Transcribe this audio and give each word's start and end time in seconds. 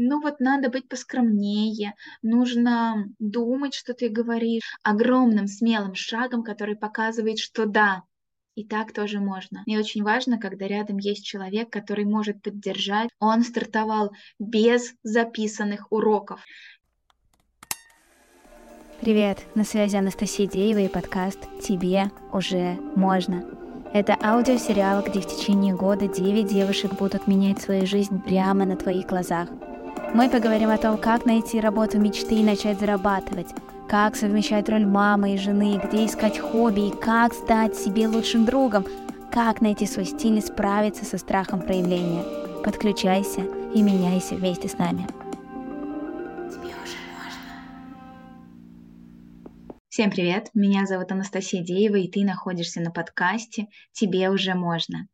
ну 0.00 0.20
вот 0.20 0.40
надо 0.40 0.70
быть 0.70 0.88
поскромнее, 0.88 1.94
нужно 2.22 3.06
думать, 3.18 3.74
что 3.74 3.92
ты 3.92 4.08
говоришь, 4.08 4.62
огромным 4.82 5.46
смелым 5.46 5.94
шагом, 5.94 6.42
который 6.42 6.74
показывает, 6.74 7.38
что 7.38 7.66
да, 7.66 8.02
и 8.54 8.64
так 8.64 8.92
тоже 8.92 9.20
можно. 9.20 9.62
И 9.66 9.76
очень 9.76 10.02
важно, 10.02 10.38
когда 10.38 10.66
рядом 10.66 10.96
есть 10.96 11.24
человек, 11.24 11.70
который 11.70 12.04
может 12.04 12.42
поддержать. 12.42 13.10
Он 13.18 13.42
стартовал 13.42 14.12
без 14.38 14.94
записанных 15.02 15.92
уроков. 15.92 16.40
Привет, 19.00 19.38
на 19.54 19.64
связи 19.64 19.96
Анастасия 19.96 20.46
Деева 20.46 20.80
и 20.80 20.88
подкаст 20.88 21.38
«Тебе 21.62 22.10
уже 22.32 22.74
можно». 22.96 23.44
Это 23.92 24.16
аудиосериал, 24.22 25.02
где 25.02 25.20
в 25.20 25.26
течение 25.26 25.74
года 25.74 26.06
9 26.06 26.46
девушек 26.46 26.92
будут 26.98 27.26
менять 27.26 27.60
свою 27.60 27.86
жизнь 27.86 28.22
прямо 28.22 28.64
на 28.64 28.76
твоих 28.76 29.06
глазах. 29.06 29.48
Мы 30.12 30.28
поговорим 30.28 30.70
о 30.70 30.76
том, 30.76 30.98
как 30.98 31.24
найти 31.24 31.60
работу 31.60 32.00
мечты 32.00 32.34
и 32.34 32.42
начать 32.42 32.80
зарабатывать, 32.80 33.46
как 33.88 34.16
совмещать 34.16 34.68
роль 34.68 34.84
мамы 34.84 35.34
и 35.34 35.38
жены, 35.38 35.80
где 35.84 36.04
искать 36.04 36.36
хобби 36.36 36.88
и 36.88 36.90
как 36.90 37.32
стать 37.32 37.76
себе 37.76 38.08
лучшим 38.08 38.44
другом, 38.44 38.84
как 39.30 39.60
найти 39.60 39.86
свой 39.86 40.06
стиль 40.06 40.38
и 40.38 40.40
справиться 40.40 41.04
со 41.04 41.16
страхом 41.16 41.62
проявления. 41.62 42.24
Подключайся 42.64 43.42
и 43.72 43.82
меняйся 43.82 44.34
вместе 44.34 44.68
с 44.68 44.76
нами. 44.76 45.06
Всем 49.88 50.10
привет, 50.10 50.50
меня 50.54 50.86
зовут 50.86 51.12
Анастасия 51.12 51.62
Деева, 51.62 51.96
и 51.96 52.08
ты 52.08 52.24
находишься 52.24 52.80
на 52.80 52.90
подкасте 52.90 53.68
«Тебе 53.92 54.30
уже 54.30 54.54
можно». 54.54 55.06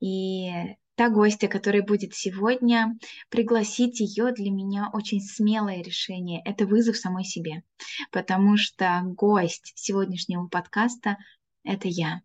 И 0.00 0.50
та 0.94 1.08
гостья, 1.08 1.48
которая 1.48 1.82
будет 1.82 2.14
сегодня, 2.14 2.96
пригласить 3.28 4.00
ее 4.00 4.32
для 4.32 4.50
меня 4.50 4.90
очень 4.92 5.20
смелое 5.20 5.82
решение. 5.82 6.40
Это 6.44 6.66
вызов 6.66 6.96
самой 6.96 7.24
себе, 7.24 7.62
потому 8.10 8.56
что 8.56 9.02
гость 9.04 9.72
сегодняшнего 9.74 10.46
подкаста— 10.46 11.18
это 11.64 11.88
я. 11.88 12.22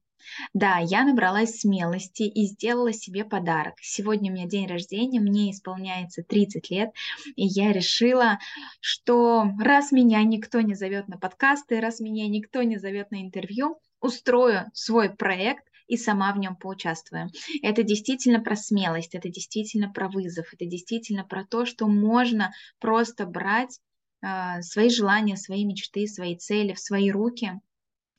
Да, 0.53 0.77
я 0.77 1.03
набралась 1.03 1.59
смелости 1.59 2.23
и 2.23 2.45
сделала 2.45 2.93
себе 2.93 3.25
подарок. 3.25 3.75
Сегодня 3.81 4.31
у 4.31 4.35
меня 4.35 4.47
день 4.47 4.67
рождения, 4.67 5.19
мне 5.19 5.51
исполняется 5.51 6.23
30 6.23 6.69
лет, 6.69 6.91
и 7.35 7.45
я 7.45 7.71
решила, 7.71 8.39
что 8.79 9.45
раз 9.59 9.91
меня 9.91 10.23
никто 10.23 10.61
не 10.61 10.75
зовет 10.75 11.07
на 11.07 11.17
подкасты, 11.17 11.79
раз 11.79 11.99
меня 11.99 12.27
никто 12.27 12.61
не 12.63 12.77
зовет 12.77 13.11
на 13.11 13.21
интервью, 13.21 13.79
устрою 14.01 14.65
свой 14.73 15.09
проект, 15.09 15.68
и 15.89 15.97
сама 15.97 16.31
в 16.31 16.37
нем 16.37 16.55
поучаствую. 16.55 17.29
Это 17.61 17.83
действительно 17.83 18.39
про 18.39 18.55
смелость, 18.55 19.15
это 19.15 19.27
действительно 19.27 19.91
про 19.91 20.07
вызов, 20.07 20.53
это 20.53 20.65
действительно 20.65 21.25
про 21.25 21.43
то, 21.43 21.65
что 21.65 21.87
можно 21.87 22.53
просто 22.79 23.25
брать 23.25 23.79
э, 24.21 24.61
свои 24.61 24.89
желания, 24.89 25.35
свои 25.35 25.65
мечты, 25.65 26.07
свои 26.07 26.37
цели 26.37 26.73
в 26.73 26.79
свои 26.79 27.11
руки 27.11 27.59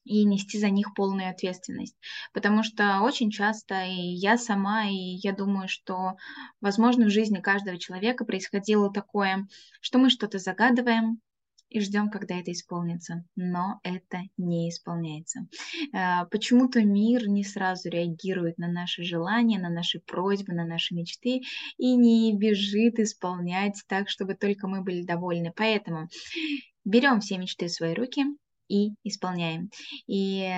и 0.05 0.25
нести 0.25 0.59
за 0.59 0.69
них 0.71 0.95
полную 0.95 1.31
ответственность. 1.31 1.97
Потому 2.33 2.65
что 2.65 3.03
очень 3.03 3.31
часто 3.31 3.85
и 3.85 4.15
я 4.15 4.37
сама, 4.37 4.87
и 4.87 5.19
я 5.23 5.33
думаю, 5.33 5.69
что, 5.69 6.17
возможно, 6.61 7.07
в 7.07 7.11
жизни 7.11 7.39
каждого 7.39 7.79
человека 7.79 8.25
происходило 8.25 8.93
такое, 8.93 9.47
что 9.81 9.99
мы 9.99 10.11
что-то 10.11 10.39
загадываем, 10.39 11.21
и 11.71 11.81
ждем, 11.81 12.11
когда 12.11 12.39
это 12.39 12.53
исполнится. 12.53 13.25
Но 13.37 13.81
это 13.83 14.23
не 14.37 14.69
исполняется. 14.69 15.47
Э, 15.95 16.27
почему-то 16.31 16.83
мир 16.85 17.29
не 17.29 17.45
сразу 17.45 17.89
реагирует 17.89 18.59
на 18.59 18.69
наши 18.69 19.03
желания, 19.03 19.59
на 19.59 19.71
наши 19.71 20.01
просьбы, 20.01 20.53
на 20.53 20.67
наши 20.67 20.95
мечты 20.95 21.43
и 21.79 21.97
не 21.97 22.37
бежит 22.37 22.99
исполнять 22.99 23.83
так, 23.87 24.09
чтобы 24.09 24.35
только 24.35 24.67
мы 24.67 24.83
были 24.83 25.03
довольны. 25.05 25.53
Поэтому 25.57 26.09
берем 26.85 27.21
все 27.21 27.39
мечты 27.39 27.67
в 27.67 27.73
свои 27.73 27.95
руки 27.95 28.25
и 28.69 28.91
исполняем. 29.05 29.71
И 30.07 30.53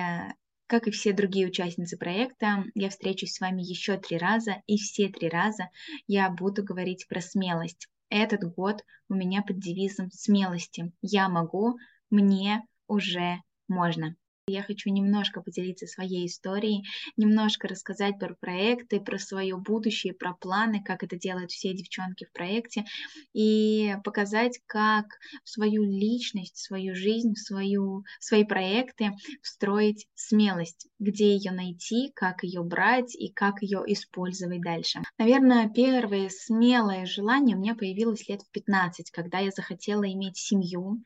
как 0.67 0.87
и 0.87 0.91
все 0.91 1.13
другие 1.13 1.47
участницы 1.47 1.97
проекта, 1.97 2.63
я 2.73 2.89
встречусь 2.89 3.33
с 3.33 3.39
вами 3.39 3.61
еще 3.61 3.97
три 3.97 4.17
раза, 4.17 4.63
и 4.65 4.77
все 4.77 5.09
три 5.09 5.29
раза 5.29 5.69
я 6.07 6.29
буду 6.29 6.63
говорить 6.63 7.05
про 7.07 7.21
смелость, 7.21 7.87
этот 8.13 8.53
год 8.55 8.83
у 9.09 9.15
меня 9.15 9.41
под 9.41 9.59
девизом 9.59 10.11
смелости. 10.11 10.91
Я 11.01 11.29
могу, 11.29 11.77
мне 12.09 12.65
уже 12.87 13.41
можно. 13.67 14.15
Я 14.47 14.61
хочу 14.61 14.89
немножко 14.89 15.41
поделиться 15.41 15.87
своей 15.87 16.27
историей, 16.27 16.83
немножко 17.15 17.69
рассказать 17.69 18.19
про 18.19 18.35
проекты, 18.35 18.99
про 18.99 19.17
свое 19.17 19.55
будущее, 19.55 20.13
про 20.13 20.33
планы, 20.33 20.83
как 20.83 21.01
это 21.01 21.15
делают 21.15 21.51
все 21.51 21.73
девчонки 21.73 22.25
в 22.25 22.31
проекте, 22.33 22.83
и 23.31 23.95
показать, 24.03 24.59
как 24.65 25.05
в 25.45 25.49
свою 25.49 25.83
личность, 25.83 26.55
в 26.57 26.61
свою 26.61 26.93
жизнь, 26.93 27.35
в 27.35 27.39
свою, 27.39 28.03
свои 28.19 28.43
проекты 28.43 29.11
встроить 29.41 30.07
смелость, 30.13 30.87
где 30.99 31.37
ее 31.37 31.51
найти, 31.51 32.11
как 32.13 32.43
ее 32.43 32.63
брать 32.63 33.15
и 33.15 33.31
как 33.31 33.61
ее 33.61 33.81
использовать 33.87 34.61
дальше. 34.61 34.99
Наверное, 35.17 35.69
первое 35.69 36.27
смелое 36.29 37.05
желание 37.05 37.55
у 37.55 37.61
меня 37.61 37.75
появилось 37.75 38.27
лет 38.27 38.41
в 38.41 38.51
15, 38.51 39.09
когда 39.09 39.39
я 39.39 39.51
захотела 39.51 40.03
иметь 40.03 40.35
семью, 40.35 41.01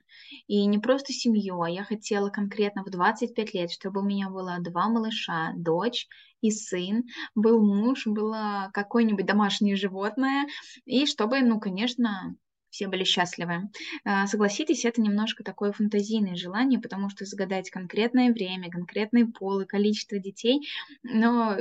и 0.47 0.65
не 0.65 0.79
просто 0.79 1.13
семью, 1.13 1.61
а 1.61 1.69
я 1.69 1.83
хотела 1.83 2.29
конкретно 2.29 2.83
в 2.83 2.89
25 2.89 3.53
лет, 3.53 3.71
чтобы 3.71 4.01
у 4.01 4.03
меня 4.03 4.29
было 4.29 4.57
два 4.59 4.89
малыша, 4.89 5.53
дочь 5.55 6.07
и 6.41 6.51
сын, 6.51 7.03
был 7.35 7.61
муж, 7.61 8.05
было 8.05 8.69
какое-нибудь 8.73 9.25
домашнее 9.25 9.75
животное, 9.75 10.47
и 10.85 11.05
чтобы, 11.05 11.41
ну, 11.41 11.59
конечно, 11.59 12.35
все 12.69 12.87
были 12.87 13.03
счастливы. 13.03 13.69
А, 14.03 14.27
согласитесь, 14.27 14.85
это 14.85 15.01
немножко 15.01 15.43
такое 15.43 15.71
фантазийное 15.71 16.35
желание, 16.35 16.79
потому 16.79 17.09
что 17.09 17.25
загадать 17.25 17.69
конкретное 17.69 18.31
время, 18.31 18.69
конкретный 18.69 19.25
пол 19.25 19.61
и 19.61 19.65
количество 19.65 20.19
детей, 20.19 20.67
но 21.03 21.57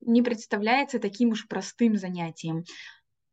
не 0.00 0.22
представляется 0.22 0.98
таким 0.98 1.30
уж 1.30 1.48
простым 1.48 1.96
занятием. 1.96 2.64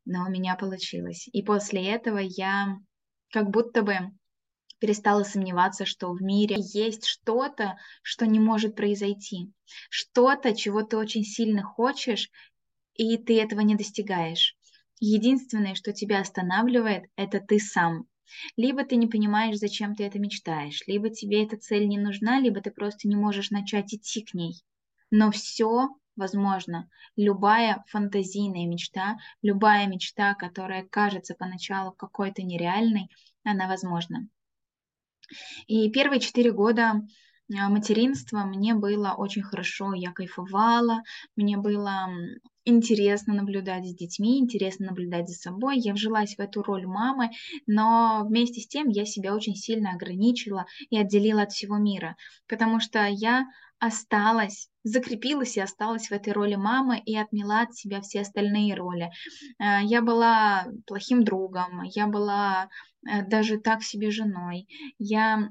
Но 0.05 0.25
у 0.25 0.29
меня 0.29 0.55
получилось. 0.55 1.27
И 1.31 1.41
после 1.41 1.85
этого 1.89 2.19
я 2.19 2.77
как 3.31 3.49
будто 3.49 3.81
бы 3.81 3.97
перестала 4.85 5.23
сомневаться, 5.23 5.83
что 5.83 6.13
в 6.13 6.21
мире 6.21 6.57
есть 6.59 7.07
что-то, 7.07 7.75
что 8.03 8.27
не 8.27 8.39
может 8.39 8.75
произойти, 8.75 9.51
что-то, 9.89 10.55
чего 10.55 10.83
ты 10.83 10.95
очень 10.97 11.23
сильно 11.23 11.63
хочешь, 11.63 12.29
и 12.93 13.17
ты 13.17 13.41
этого 13.41 13.61
не 13.61 13.73
достигаешь. 13.73 14.55
Единственное, 14.99 15.73
что 15.73 15.91
тебя 15.91 16.19
останавливает, 16.19 17.05
это 17.15 17.39
ты 17.39 17.57
сам. 17.57 18.05
Либо 18.57 18.85
ты 18.85 18.95
не 18.95 19.07
понимаешь, 19.07 19.57
зачем 19.57 19.95
ты 19.95 20.03
это 20.03 20.19
мечтаешь, 20.19 20.83
либо 20.85 21.09
тебе 21.09 21.43
эта 21.43 21.57
цель 21.57 21.87
не 21.87 21.97
нужна, 21.97 22.39
либо 22.39 22.61
ты 22.61 22.69
просто 22.69 23.07
не 23.07 23.15
можешь 23.15 23.49
начать 23.49 23.91
идти 23.91 24.23
к 24.23 24.35
ней. 24.35 24.53
Но 25.09 25.31
все 25.31 25.89
возможно. 26.15 26.87
Любая 27.15 27.83
фантазийная 27.87 28.67
мечта, 28.67 29.17
любая 29.41 29.87
мечта, 29.87 30.35
которая 30.35 30.85
кажется 30.85 31.33
поначалу 31.33 31.91
какой-то 31.91 32.43
нереальной, 32.43 33.09
она 33.43 33.67
возможна. 33.67 34.27
И 35.67 35.89
первые 35.91 36.19
четыре 36.19 36.51
года 36.51 37.01
а, 37.53 37.69
материнства 37.69 38.39
мне 38.45 38.73
было 38.73 39.13
очень 39.17 39.43
хорошо, 39.43 39.93
я 39.93 40.11
кайфовала, 40.11 41.03
мне 41.35 41.57
было 41.57 42.09
интересно 42.65 43.35
наблюдать 43.35 43.85
за 43.85 43.95
детьми, 43.95 44.39
интересно 44.39 44.87
наблюдать 44.87 45.29
за 45.29 45.35
собой. 45.35 45.77
Я 45.77 45.93
вжилась 45.93 46.35
в 46.35 46.39
эту 46.39 46.63
роль 46.63 46.87
мамы, 46.87 47.29
но 47.67 48.25
вместе 48.27 48.61
с 48.61 48.67
тем 48.67 48.89
я 48.89 49.05
себя 49.05 49.35
очень 49.35 49.55
сильно 49.55 49.91
ограничила 49.91 50.65
и 50.89 50.97
отделила 50.97 51.43
от 51.43 51.51
всего 51.51 51.77
мира, 51.77 52.17
потому 52.47 52.79
что 52.79 53.05
я 53.05 53.45
осталась, 53.79 54.69
закрепилась 54.83 55.57
и 55.57 55.61
осталась 55.61 56.07
в 56.07 56.11
этой 56.11 56.33
роли 56.33 56.55
мамы 56.55 56.99
и 56.99 57.17
отмела 57.17 57.61
от 57.61 57.75
себя 57.75 58.01
все 58.01 58.21
остальные 58.21 58.75
роли. 58.75 59.11
А, 59.59 59.81
я 59.81 60.01
была 60.01 60.67
плохим 60.85 61.23
другом, 61.23 61.83
я 61.83 62.07
была 62.07 62.69
э, 63.07 63.23
даже 63.27 63.59
так 63.59 63.83
себе 63.83 64.11
женой, 64.11 64.67
я 64.97 65.49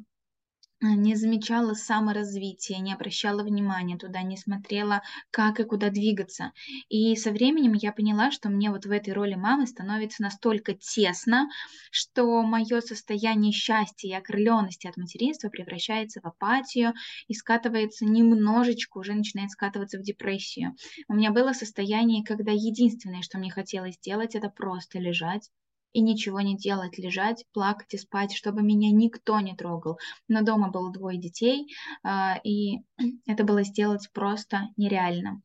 не 0.89 1.15
замечала 1.17 1.75
саморазвития, 1.75 2.79
не 2.79 2.93
обращала 2.93 3.43
внимания 3.43 3.97
туда, 3.97 4.23
не 4.23 4.37
смотрела, 4.37 5.03
как 5.31 5.61
и 5.61 5.65
куда 5.65 5.91
двигаться. 5.91 6.53
И 6.89 7.17
со 7.17 7.31
временем 7.31 7.73
я 7.73 7.93
поняла, 7.93 8.31
что 8.31 8.49
мне 8.49 8.71
вот 8.71 8.87
в 8.87 8.91
этой 8.91 9.13
роли 9.15 9.35
мамы 9.35 9.67
становится 9.67 10.23
настолько 10.23 10.75
тесно, 10.75 11.49
что 11.91 12.43
мое 12.43 12.81
состояние 12.81 13.53
счастья 13.53 14.09
и 14.09 14.13
окрыленности 14.13 14.87
от 14.87 14.97
материнства 14.97 15.49
превращается 15.49 16.21
в 16.21 16.27
апатию 16.27 16.95
и 17.29 17.35
скатывается 17.35 18.05
немножечко, 18.05 18.99
уже 18.99 19.15
начинает 19.15 19.51
скатываться 19.51 19.99
в 19.99 20.03
депрессию. 20.03 20.77
У 21.09 21.15
меня 21.15 21.31
было 21.31 21.53
состояние, 21.53 22.25
когда 22.25 22.53
единственное, 22.53 23.23
что 23.23 23.39
мне 23.39 23.51
хотелось 23.51 23.95
сделать, 23.95 24.35
это 24.35 24.49
просто 24.51 24.99
лежать 24.99 25.51
и 25.94 26.02
ничего 26.02 26.43
не 26.43 26.58
делать, 26.58 26.99
лежать, 26.99 27.46
плакать 27.55 27.94
и 27.94 27.99
спать, 27.99 28.35
чтобы 28.35 28.62
меня 28.62 28.91
никто 28.91 29.41
не 29.41 29.56
трогал. 29.56 29.99
Но 30.29 30.43
дома 30.43 30.70
было 30.70 30.93
двое 30.93 31.19
детей, 31.19 31.73
а, 32.02 32.38
и 32.44 32.81
это 33.26 33.44
было 33.44 33.62
сделать 33.62 34.11
просто 34.12 34.69
нереально. 34.76 35.41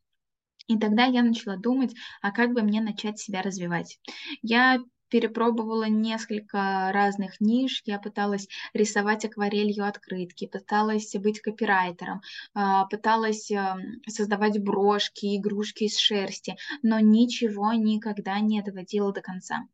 И 0.67 0.77
тогда 0.77 1.05
я 1.05 1.23
начала 1.23 1.55
думать, 1.55 1.95
а 2.21 2.31
как 2.31 2.53
бы 2.53 2.61
мне 2.61 2.81
начать 2.81 3.19
себя 3.19 3.41
развивать. 3.41 3.99
Я 4.41 4.79
перепробовала 5.09 5.85
несколько 5.85 6.91
разных 6.93 7.39
ниш. 7.41 7.81
Я 7.85 7.99
пыталась 7.99 8.47
рисовать 8.73 9.25
акварелью 9.25 9.85
открытки, 9.85 10.47
пыталась 10.47 11.13
быть 11.15 11.41
копирайтером, 11.41 12.21
а, 12.53 12.85
пыталась 12.85 13.51
эм, 13.51 14.01
создавать 14.07 14.61
брошки, 14.63 15.37
игрушки 15.37 15.85
из 15.85 15.97
шерсти, 15.97 16.55
но 16.83 16.99
ничего 16.99 17.73
никогда 17.73 18.39
не 18.39 18.61
доводила 18.61 19.11
до 19.11 19.21
конца. 19.21 19.67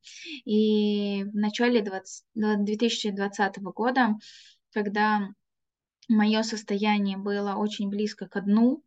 И 0.46 1.24
в 1.24 1.36
начале 1.36 1.82
20, 1.82 2.26
2020 2.34 3.58
года, 3.74 4.16
когда 4.72 5.30
мое 6.10 6.44
состояние 6.44 7.18
было 7.18 7.56
очень 7.56 7.90
близко 7.90 8.28
к 8.28 8.42
дну, 8.42 8.84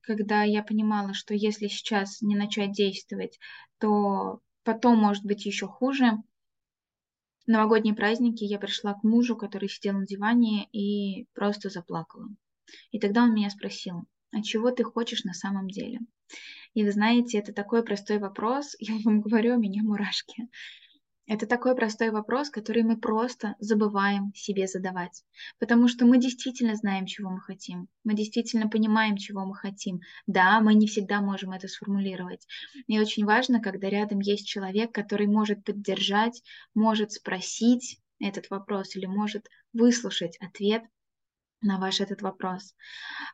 когда 0.00 0.42
я 0.42 0.62
понимала, 0.62 1.14
что 1.14 1.34
если 1.34 1.66
сейчас 1.66 2.22
не 2.22 2.36
начать 2.36 2.72
действовать, 2.72 3.38
то 3.78 4.40
потом 4.66 4.98
может 4.98 5.24
быть 5.24 5.46
еще 5.46 5.68
хуже. 5.68 6.22
В 7.44 7.48
новогодние 7.48 7.94
праздники 7.94 8.42
я 8.42 8.58
пришла 8.58 8.94
к 8.94 9.04
мужу, 9.04 9.36
который 9.36 9.68
сидел 9.68 9.94
на 9.94 10.04
диване, 10.04 10.68
и 10.72 11.26
просто 11.32 11.70
заплакала. 11.70 12.28
И 12.90 12.98
тогда 12.98 13.22
он 13.22 13.32
меня 13.32 13.48
спросил, 13.48 14.04
а 14.32 14.42
чего 14.42 14.72
ты 14.72 14.82
хочешь 14.82 15.22
на 15.22 15.34
самом 15.34 15.70
деле? 15.70 16.00
И 16.74 16.82
вы 16.82 16.90
знаете, 16.90 17.38
это 17.38 17.52
такой 17.52 17.84
простой 17.84 18.18
вопрос, 18.18 18.74
я 18.80 18.98
вам 19.04 19.20
говорю, 19.20 19.54
у 19.54 19.60
меня 19.60 19.84
мурашки. 19.84 20.48
Это 21.26 21.46
такой 21.46 21.74
простой 21.74 22.10
вопрос, 22.10 22.50
который 22.50 22.84
мы 22.84 22.96
просто 22.96 23.56
забываем 23.58 24.32
себе 24.34 24.68
задавать. 24.68 25.24
Потому 25.58 25.88
что 25.88 26.06
мы 26.06 26.18
действительно 26.18 26.76
знаем, 26.76 27.06
чего 27.06 27.30
мы 27.30 27.40
хотим. 27.40 27.88
Мы 28.04 28.14
действительно 28.14 28.68
понимаем, 28.68 29.16
чего 29.16 29.44
мы 29.44 29.56
хотим. 29.56 30.00
Да, 30.28 30.60
мы 30.60 30.74
не 30.74 30.86
всегда 30.86 31.20
можем 31.20 31.50
это 31.50 31.66
сформулировать. 31.66 32.46
И 32.86 33.00
очень 33.00 33.24
важно, 33.24 33.60
когда 33.60 33.88
рядом 33.88 34.20
есть 34.20 34.46
человек, 34.46 34.92
который 34.92 35.26
может 35.26 35.64
поддержать, 35.64 36.42
может 36.74 37.10
спросить 37.10 37.98
этот 38.20 38.48
вопрос 38.48 38.94
или 38.94 39.06
может 39.06 39.48
выслушать 39.72 40.38
ответ 40.38 40.84
на 41.60 41.78
ваш 41.78 42.00
этот 42.00 42.22
вопрос. 42.22 42.74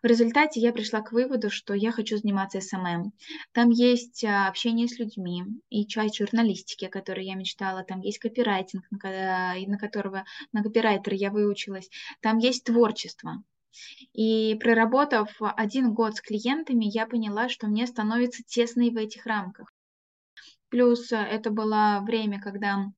В 0.03 0.07
результате 0.07 0.61
я 0.61 0.73
пришла 0.73 1.01
к 1.01 1.13
выводу, 1.13 1.51
что 1.51 1.75
я 1.75 1.93
хочу 1.93 2.17
заниматься 2.17 2.61
SMM. 2.61 3.13
Там 3.53 3.71
есть 3.71 4.25
а, 4.25 4.49
общение 4.49 4.89
с 4.89 4.99
людьми 4.99 5.45
и 5.71 5.87
часть 5.87 6.19
журналистики, 6.19 6.85
о 6.87 6.91
которой 6.91 7.27
я 7.27 7.35
мечтала. 7.35 7.85
Там 7.85 8.01
есть 8.01 8.19
копирайтинг, 8.19 8.85
на 8.91 9.79
которого 9.79 10.25
на 10.53 10.63
копирайтера 10.63 11.17
я 11.17 11.31
выучилась. 11.31 11.91
Там 12.21 12.39
есть 12.39 12.65
творчество. 12.65 13.43
И 14.13 14.55
проработав 14.61 15.31
один 15.41 15.95
год 15.95 16.17
с 16.17 16.21
клиентами, 16.21 16.85
я 16.85 17.07
поняла, 17.07 17.49
что 17.49 17.67
мне 17.67 17.87
становится 17.87 18.43
тесно 18.45 18.83
и 18.83 18.91
в 18.91 18.97
этих 18.97 19.27
рамках. 19.27 19.73
Плюс 20.69 21.13
а, 21.13 21.23
это 21.23 21.51
было 21.51 22.03
время, 22.03 22.41
когда 22.41 22.93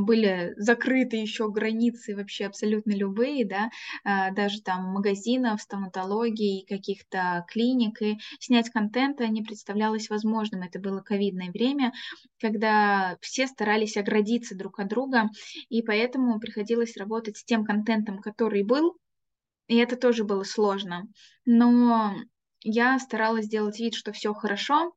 были 0.00 0.54
закрыты 0.56 1.16
еще 1.16 1.50
границы 1.50 2.14
вообще 2.16 2.46
абсолютно 2.46 2.92
любые, 2.92 3.46
да, 3.46 3.70
а, 4.04 4.30
даже 4.32 4.62
там 4.62 4.92
магазинов, 4.92 5.62
стоматологии, 5.62 6.64
каких-то 6.66 7.44
клиник, 7.48 8.02
и 8.02 8.18
снять 8.40 8.70
контент 8.70 9.20
не 9.20 9.42
представлялось 9.42 10.10
возможным. 10.10 10.62
Это 10.62 10.78
было 10.78 11.00
ковидное 11.00 11.50
время, 11.50 11.92
когда 12.40 13.16
все 13.20 13.46
старались 13.46 13.96
оградиться 13.96 14.56
друг 14.56 14.80
от 14.80 14.88
друга, 14.88 15.30
и 15.68 15.82
поэтому 15.82 16.38
приходилось 16.40 16.96
работать 16.96 17.36
с 17.36 17.44
тем 17.44 17.64
контентом, 17.64 18.18
который 18.20 18.64
был, 18.64 18.96
и 19.68 19.76
это 19.76 19.96
тоже 19.96 20.24
было 20.24 20.44
сложно. 20.44 21.08
Но 21.44 22.14
я 22.62 22.98
старалась 22.98 23.46
сделать 23.46 23.78
вид, 23.78 23.94
что 23.94 24.12
все 24.12 24.34
хорошо, 24.34 24.92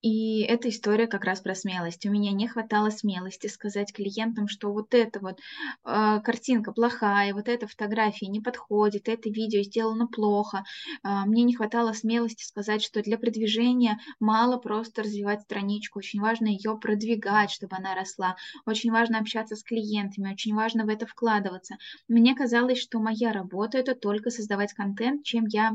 и 0.00 0.42
эта 0.42 0.68
история 0.68 1.06
как 1.06 1.24
раз 1.24 1.40
про 1.40 1.54
смелость. 1.54 2.06
У 2.06 2.10
меня 2.10 2.32
не 2.32 2.46
хватало 2.46 2.90
смелости 2.90 3.48
сказать 3.48 3.92
клиентам, 3.92 4.46
что 4.46 4.72
вот 4.72 4.94
эта 4.94 5.18
вот 5.18 5.40
э, 5.84 6.20
картинка 6.22 6.72
плохая, 6.72 7.34
вот 7.34 7.48
эта 7.48 7.66
фотография 7.66 8.28
не 8.28 8.40
подходит, 8.40 9.08
это 9.08 9.28
видео 9.28 9.62
сделано 9.62 10.06
плохо. 10.06 10.64
Э, 11.02 11.24
мне 11.26 11.42
не 11.42 11.54
хватало 11.54 11.92
смелости 11.92 12.44
сказать, 12.44 12.82
что 12.82 13.02
для 13.02 13.18
продвижения 13.18 13.98
мало 14.20 14.58
просто 14.58 15.02
развивать 15.02 15.42
страничку, 15.42 15.98
очень 15.98 16.20
важно 16.20 16.46
ее 16.46 16.78
продвигать, 16.78 17.50
чтобы 17.50 17.76
она 17.76 17.94
росла. 17.94 18.36
Очень 18.66 18.92
важно 18.92 19.18
общаться 19.18 19.56
с 19.56 19.64
клиентами, 19.64 20.32
очень 20.32 20.54
важно 20.54 20.84
в 20.84 20.88
это 20.88 21.06
вкладываться. 21.06 21.76
Мне 22.06 22.36
казалось, 22.36 22.78
что 22.78 23.00
моя 23.00 23.32
работа 23.32 23.78
это 23.78 23.94
только 23.96 24.30
создавать 24.30 24.72
контент, 24.72 25.24
чем 25.24 25.46
я 25.46 25.72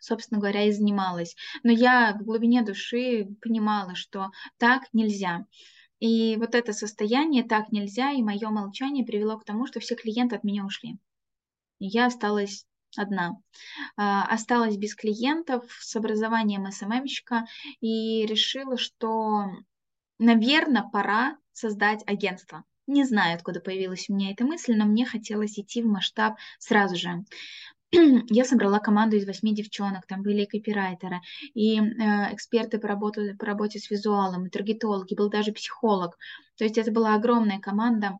собственно 0.00 0.40
говоря, 0.40 0.64
и 0.64 0.72
занималась. 0.72 1.36
Но 1.62 1.72
я 1.72 2.16
в 2.18 2.24
глубине 2.24 2.62
души 2.62 3.28
понимала, 3.40 3.94
что 3.94 4.30
так 4.58 4.82
нельзя. 4.92 5.46
И 6.00 6.36
вот 6.36 6.54
это 6.54 6.72
состояние 6.72 7.42
так 7.42 7.72
нельзя, 7.72 8.12
и 8.12 8.22
мое 8.22 8.48
молчание 8.50 9.04
привело 9.04 9.38
к 9.38 9.44
тому, 9.44 9.66
что 9.66 9.80
все 9.80 9.96
клиенты 9.96 10.36
от 10.36 10.44
меня 10.44 10.64
ушли. 10.64 10.98
И 11.80 11.86
я 11.86 12.06
осталась 12.06 12.66
одна. 12.96 13.36
А, 13.96 14.24
осталась 14.24 14.76
без 14.76 14.94
клиентов 14.94 15.64
с 15.80 15.94
образованием 15.96 16.70
СММщика 16.70 17.46
и 17.80 18.24
решила, 18.26 18.78
что, 18.78 19.46
наверное, 20.18 20.84
пора 20.90 21.36
создать 21.52 22.02
агентство. 22.06 22.64
Не 22.86 23.04
знаю, 23.04 23.36
откуда 23.36 23.60
появилась 23.60 24.08
у 24.08 24.14
меня 24.14 24.32
эта 24.32 24.44
мысль, 24.44 24.74
но 24.74 24.86
мне 24.86 25.04
хотелось 25.04 25.58
идти 25.58 25.82
в 25.82 25.86
масштаб 25.86 26.38
сразу 26.58 26.96
же. 26.96 27.24
я 28.30 28.44
собрала 28.44 28.78
команду 28.80 29.16
из 29.16 29.26
восьми 29.26 29.54
девчонок, 29.54 30.06
там 30.06 30.22
были 30.22 30.42
и 30.42 30.46
копирайтеры, 30.46 31.20
и 31.54 31.80
э, 31.80 32.34
эксперты 32.34 32.78
по, 32.78 32.88
работу, 32.88 33.36
по 33.38 33.46
работе 33.46 33.78
с 33.78 33.90
визуалом, 33.90 34.46
и 34.46 34.50
таргетологи, 34.50 35.14
был 35.14 35.30
даже 35.30 35.52
психолог. 35.52 36.18
То 36.56 36.64
есть 36.64 36.76
это 36.76 36.92
была 36.92 37.14
огромная 37.14 37.60
команда, 37.60 38.18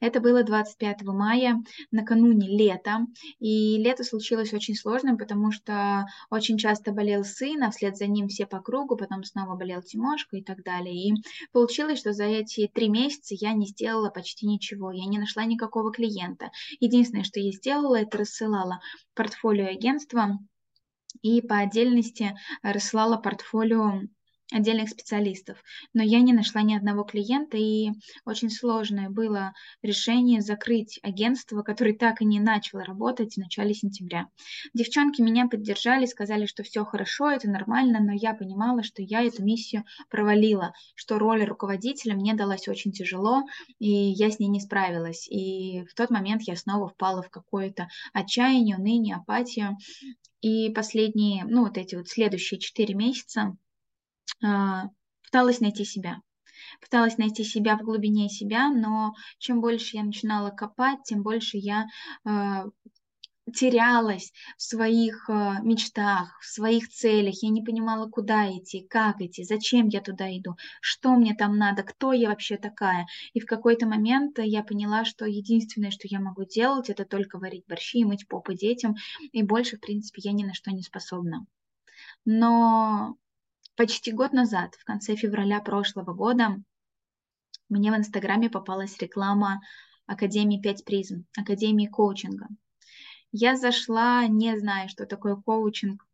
это 0.00 0.20
было 0.20 0.42
25 0.42 1.02
мая, 1.02 1.62
накануне 1.90 2.48
лета. 2.48 3.06
И 3.38 3.76
лето 3.78 4.04
случилось 4.04 4.52
очень 4.52 4.74
сложным, 4.74 5.18
потому 5.18 5.50
что 5.50 6.06
очень 6.30 6.58
часто 6.58 6.92
болел 6.92 7.24
сын, 7.24 7.62
а 7.62 7.70
вслед 7.70 7.96
за 7.96 8.06
ним 8.06 8.28
все 8.28 8.46
по 8.46 8.60
кругу, 8.60 8.96
потом 8.96 9.24
снова 9.24 9.56
болел 9.56 9.82
Тимошка 9.82 10.36
и 10.36 10.42
так 10.42 10.62
далее. 10.62 10.94
И 10.94 11.14
получилось, 11.52 11.98
что 11.98 12.12
за 12.12 12.24
эти 12.24 12.68
три 12.68 12.88
месяца 12.88 13.34
я 13.38 13.52
не 13.52 13.66
сделала 13.66 14.10
почти 14.10 14.46
ничего, 14.46 14.92
я 14.92 15.06
не 15.06 15.18
нашла 15.18 15.44
никакого 15.44 15.92
клиента. 15.92 16.50
Единственное, 16.80 17.24
что 17.24 17.40
я 17.40 17.52
сделала, 17.52 17.96
это 17.96 18.18
рассылала 18.18 18.80
портфолио 19.14 19.66
агентства 19.66 20.38
и 21.22 21.40
по 21.42 21.58
отдельности 21.58 22.34
рассылала 22.62 23.16
портфолио 23.16 24.02
отдельных 24.50 24.88
специалистов. 24.88 25.62
Но 25.92 26.02
я 26.02 26.20
не 26.20 26.32
нашла 26.32 26.62
ни 26.62 26.74
одного 26.74 27.04
клиента, 27.04 27.56
и 27.56 27.90
очень 28.24 28.50
сложное 28.50 29.10
было 29.10 29.52
решение 29.82 30.40
закрыть 30.40 30.98
агентство, 31.02 31.62
которое 31.62 31.94
так 31.94 32.22
и 32.22 32.24
не 32.24 32.40
начало 32.40 32.84
работать 32.84 33.34
в 33.34 33.38
начале 33.38 33.74
сентября. 33.74 34.28
Девчонки 34.74 35.20
меня 35.20 35.48
поддержали, 35.48 36.06
сказали, 36.06 36.46
что 36.46 36.62
все 36.62 36.84
хорошо, 36.84 37.30
это 37.30 37.48
нормально, 37.50 38.00
но 38.00 38.12
я 38.12 38.34
понимала, 38.34 38.82
что 38.82 39.02
я 39.02 39.22
эту 39.22 39.44
миссию 39.44 39.84
провалила, 40.08 40.72
что 40.94 41.18
роль 41.18 41.44
руководителя 41.44 42.14
мне 42.14 42.34
далась 42.34 42.68
очень 42.68 42.92
тяжело, 42.92 43.42
и 43.78 43.90
я 43.90 44.30
с 44.30 44.38
ней 44.38 44.48
не 44.48 44.60
справилась. 44.60 45.28
И 45.28 45.84
в 45.84 45.94
тот 45.94 46.10
момент 46.10 46.42
я 46.42 46.56
снова 46.56 46.88
впала 46.88 47.22
в 47.22 47.30
какое-то 47.30 47.88
отчаяние, 48.12 48.76
уныние, 48.76 49.16
апатию. 49.16 49.76
И 50.40 50.70
последние, 50.70 51.44
ну 51.44 51.64
вот 51.64 51.76
эти 51.76 51.96
вот 51.96 52.08
следующие 52.08 52.60
четыре 52.60 52.94
месяца 52.94 53.56
пыталась 54.40 55.60
найти 55.60 55.84
себя. 55.84 56.20
Пыталась 56.80 57.18
найти 57.18 57.44
себя 57.44 57.76
в 57.76 57.82
глубине 57.82 58.28
себя, 58.28 58.68
но 58.70 59.14
чем 59.38 59.60
больше 59.60 59.96
я 59.96 60.02
начинала 60.02 60.50
копать, 60.50 61.02
тем 61.04 61.22
больше 61.22 61.56
я 61.56 61.86
э, 62.24 62.64
терялась 63.52 64.32
в 64.56 64.62
своих 64.62 65.28
э, 65.28 65.56
мечтах, 65.62 66.38
в 66.40 66.46
своих 66.46 66.88
целях. 66.88 67.42
Я 67.42 67.50
не 67.50 67.62
понимала, 67.62 68.08
куда 68.08 68.50
идти, 68.50 68.86
как 68.88 69.20
идти, 69.20 69.44
зачем 69.44 69.88
я 69.88 70.00
туда 70.00 70.28
иду, 70.36 70.56
что 70.80 71.12
мне 71.12 71.34
там 71.34 71.56
надо, 71.56 71.82
кто 71.82 72.12
я 72.12 72.28
вообще 72.28 72.56
такая. 72.56 73.06
И 73.32 73.40
в 73.40 73.46
какой-то 73.46 73.86
момент 73.86 74.38
я 74.38 74.62
поняла, 74.62 75.04
что 75.04 75.24
единственное, 75.26 75.90
что 75.90 76.08
я 76.08 76.20
могу 76.20 76.44
делать, 76.44 76.90
это 76.90 77.04
только 77.04 77.38
варить 77.38 77.66
борщи 77.66 78.00
и 78.00 78.04
мыть 78.04 78.28
попы 78.28 78.54
детям, 78.54 78.96
и 79.32 79.42
больше, 79.42 79.76
в 79.76 79.80
принципе, 79.80 80.22
я 80.24 80.32
ни 80.32 80.44
на 80.44 80.54
что 80.54 80.70
не 80.70 80.82
способна. 80.82 81.46
Но 82.24 83.16
Почти 83.78 84.10
год 84.10 84.32
назад, 84.32 84.74
в 84.74 84.82
конце 84.82 85.14
февраля 85.14 85.60
прошлого 85.60 86.12
года, 86.12 86.60
мне 87.68 87.92
в 87.92 87.96
Инстаграме 87.96 88.50
попалась 88.50 88.98
реклама 88.98 89.60
Академии 90.04 90.60
5 90.60 90.84
призм, 90.84 91.26
Академии 91.36 91.86
коучинга. 91.86 92.48
Я 93.30 93.54
зашла, 93.54 94.26
не 94.26 94.58
зная, 94.58 94.88
что 94.88 95.06
такое 95.06 95.36
коучинг, 95.36 96.04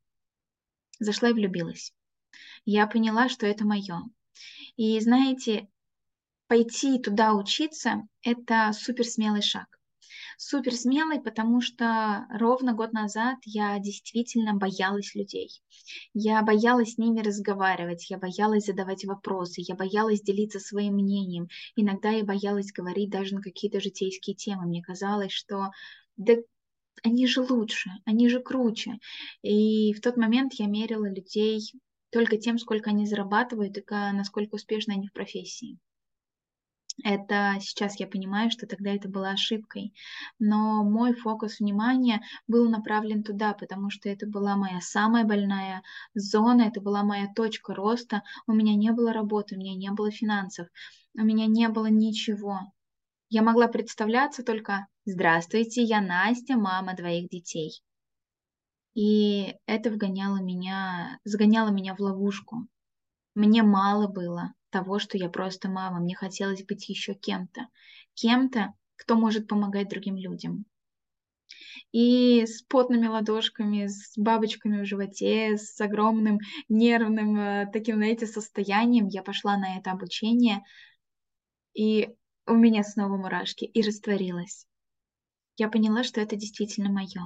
зашла 0.98 1.30
и 1.30 1.32
влюбилась. 1.32 1.94
Я 2.66 2.86
поняла, 2.86 3.30
что 3.30 3.46
это 3.46 3.64
мое. 3.64 4.02
И 4.76 5.00
знаете, 5.00 5.66
пойти 6.48 6.98
туда 6.98 7.32
учиться– 7.32 8.06
это 8.20 8.72
супер 8.74 9.06
смелый 9.06 9.40
шаг. 9.40 9.80
Супер 10.36 10.72
смелой, 10.72 11.20
потому 11.20 11.60
что 11.60 12.26
ровно 12.30 12.72
год 12.74 12.92
назад 12.92 13.38
я 13.44 13.78
действительно 13.78 14.54
боялась 14.54 15.14
людей. 15.14 15.50
Я 16.12 16.42
боялась 16.42 16.94
с 16.94 16.98
ними 16.98 17.20
разговаривать, 17.20 18.10
я 18.10 18.18
боялась 18.18 18.66
задавать 18.66 19.04
вопросы, 19.04 19.62
я 19.66 19.74
боялась 19.74 20.22
делиться 20.22 20.58
своим 20.58 20.94
мнением. 20.94 21.48
Иногда 21.76 22.10
я 22.10 22.24
боялась 22.24 22.72
говорить 22.72 23.10
даже 23.10 23.34
на 23.34 23.42
какие-то 23.42 23.80
житейские 23.80 24.34
темы. 24.34 24.66
Мне 24.66 24.82
казалось, 24.82 25.32
что 25.32 25.70
да 26.16 26.34
они 27.02 27.26
же 27.26 27.42
лучше, 27.42 27.90
они 28.04 28.28
же 28.28 28.40
круче. 28.40 28.98
И 29.42 29.92
в 29.92 30.00
тот 30.00 30.16
момент 30.16 30.54
я 30.54 30.66
мерила 30.66 31.06
людей 31.06 31.60
только 32.10 32.38
тем, 32.38 32.58
сколько 32.58 32.90
они 32.90 33.06
зарабатывают 33.06 33.76
и 33.76 33.84
насколько 33.90 34.54
успешны 34.54 34.92
они 34.92 35.08
в 35.08 35.12
профессии. 35.12 35.78
Это 37.02 37.56
сейчас 37.60 37.98
я 37.98 38.06
понимаю, 38.06 38.50
что 38.50 38.66
тогда 38.66 38.94
это 38.94 39.08
была 39.08 39.30
ошибкой. 39.30 39.92
Но 40.38 40.84
мой 40.84 41.12
фокус 41.12 41.58
внимания 41.58 42.22
был 42.46 42.68
направлен 42.68 43.24
туда, 43.24 43.52
потому 43.52 43.90
что 43.90 44.08
это 44.08 44.26
была 44.26 44.56
моя 44.56 44.80
самая 44.80 45.24
больная 45.24 45.82
зона, 46.14 46.62
это 46.62 46.80
была 46.80 47.02
моя 47.02 47.26
точка 47.34 47.74
роста. 47.74 48.22
У 48.46 48.52
меня 48.52 48.76
не 48.76 48.92
было 48.92 49.12
работы, 49.12 49.56
у 49.56 49.58
меня 49.58 49.74
не 49.74 49.90
было 49.90 50.10
финансов, 50.10 50.68
у 51.18 51.22
меня 51.22 51.46
не 51.46 51.68
было 51.68 51.86
ничего. 51.86 52.60
Я 53.28 53.42
могла 53.42 53.66
представляться 53.66 54.44
только 54.44 54.86
«Здравствуйте, 55.04 55.82
я 55.82 56.00
Настя, 56.00 56.56
мама 56.56 56.94
двоих 56.94 57.28
детей». 57.28 57.82
И 58.94 59.56
это 59.66 59.90
вгоняло 59.90 60.36
меня, 60.36 61.18
загоняло 61.24 61.70
меня 61.70 61.96
в 61.96 62.00
ловушку. 62.00 62.68
Мне 63.34 63.64
мало 63.64 64.06
было 64.06 64.54
того, 64.74 64.98
что 64.98 65.16
я 65.16 65.28
просто 65.28 65.68
мама. 65.68 66.00
Мне 66.00 66.16
хотелось 66.16 66.64
быть 66.64 66.88
еще 66.88 67.14
кем-то. 67.14 67.68
Кем-то, 68.14 68.74
кто 68.96 69.14
может 69.14 69.46
помогать 69.46 69.88
другим 69.88 70.16
людям. 70.16 70.64
И 71.92 72.44
с 72.44 72.62
потными 72.62 73.06
ладошками, 73.06 73.86
с 73.86 74.14
бабочками 74.16 74.82
в 74.82 74.84
животе, 74.84 75.56
с 75.56 75.80
огромным 75.80 76.40
нервным 76.68 77.38
э, 77.38 77.70
таким, 77.72 77.96
знаете, 77.96 78.26
состоянием 78.26 79.06
я 79.06 79.22
пошла 79.22 79.56
на 79.56 79.78
это 79.78 79.92
обучение. 79.92 80.64
И 81.72 82.08
у 82.46 82.54
меня 82.54 82.82
снова 82.82 83.16
мурашки. 83.16 83.64
И 83.64 83.80
растворилась. 83.80 84.66
Я 85.56 85.68
поняла, 85.68 86.02
что 86.02 86.20
это 86.20 86.34
действительно 86.34 86.90
мое. 86.90 87.22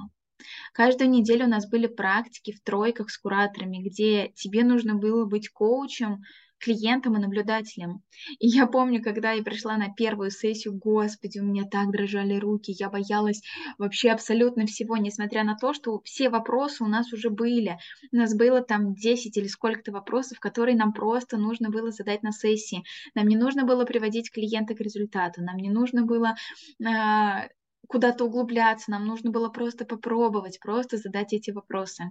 Каждую 0.73 1.09
неделю 1.09 1.45
у 1.45 1.49
нас 1.49 1.67
были 1.67 1.87
практики 1.87 2.51
в 2.51 2.61
тройках 2.61 3.09
с 3.09 3.17
кураторами, 3.17 3.79
где 3.79 4.31
тебе 4.35 4.63
нужно 4.63 4.93
было 4.93 5.25
быть 5.25 5.49
коучем, 5.49 6.21
клиентом 6.59 7.17
и 7.17 7.19
наблюдателем. 7.19 8.03
И 8.39 8.47
я 8.47 8.67
помню, 8.67 9.01
когда 9.01 9.31
я 9.31 9.43
пришла 9.43 9.77
на 9.77 9.93
первую 9.93 10.29
сессию, 10.29 10.77
господи, 10.77 11.39
у 11.39 11.43
меня 11.43 11.63
так 11.65 11.91
дрожали 11.91 12.35
руки, 12.35 12.75
я 12.77 12.89
боялась 12.89 13.41
вообще 13.77 14.11
абсолютно 14.11 14.65
всего, 14.65 14.97
несмотря 14.97 15.43
на 15.43 15.55
то, 15.55 15.73
что 15.73 16.01
все 16.03 16.29
вопросы 16.29 16.83
у 16.83 16.87
нас 16.87 17.11
уже 17.13 17.29
были. 17.29 17.77
У 18.11 18.17
нас 18.17 18.35
было 18.35 18.61
там 18.61 18.93
10 18.93 19.37
или 19.37 19.47
сколько-то 19.47 19.91
вопросов, 19.91 20.39
которые 20.39 20.75
нам 20.75 20.93
просто 20.93 21.37
нужно 21.37 21.69
было 21.69 21.91
задать 21.91 22.23
на 22.23 22.31
сессии. 22.31 22.83
Нам 23.15 23.27
не 23.27 23.37
нужно 23.37 23.65
было 23.65 23.85
приводить 23.85 24.31
клиента 24.31 24.75
к 24.75 24.81
результату, 24.81 25.41
нам 25.41 25.57
не 25.57 25.69
нужно 25.69 26.03
было 26.05 26.35
э, 26.79 27.49
куда-то 27.87 28.25
углубляться, 28.25 28.91
нам 28.91 29.05
нужно 29.05 29.31
было 29.31 29.49
просто 29.49 29.85
попробовать, 29.85 30.59
просто 30.59 30.97
задать 30.97 31.33
эти 31.33 31.51
вопросы. 31.51 32.03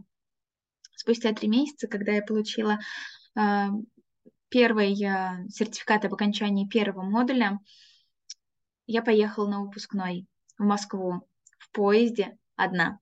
Спустя 0.96 1.32
три 1.32 1.48
месяца, 1.48 1.86
когда 1.86 2.12
я 2.12 2.22
получила 2.22 2.78
э, 3.38 3.66
первый 4.48 4.92
э, 4.92 5.48
сертификат 5.48 6.04
об 6.04 6.14
окончании 6.14 6.66
первого 6.66 7.02
модуля, 7.02 7.60
я 8.86 9.02
поехала 9.02 9.48
на 9.48 9.62
выпускной 9.62 10.26
в 10.56 10.64
Москву 10.64 11.28
в 11.58 11.70
поезде 11.70 12.38
одна. 12.56 13.00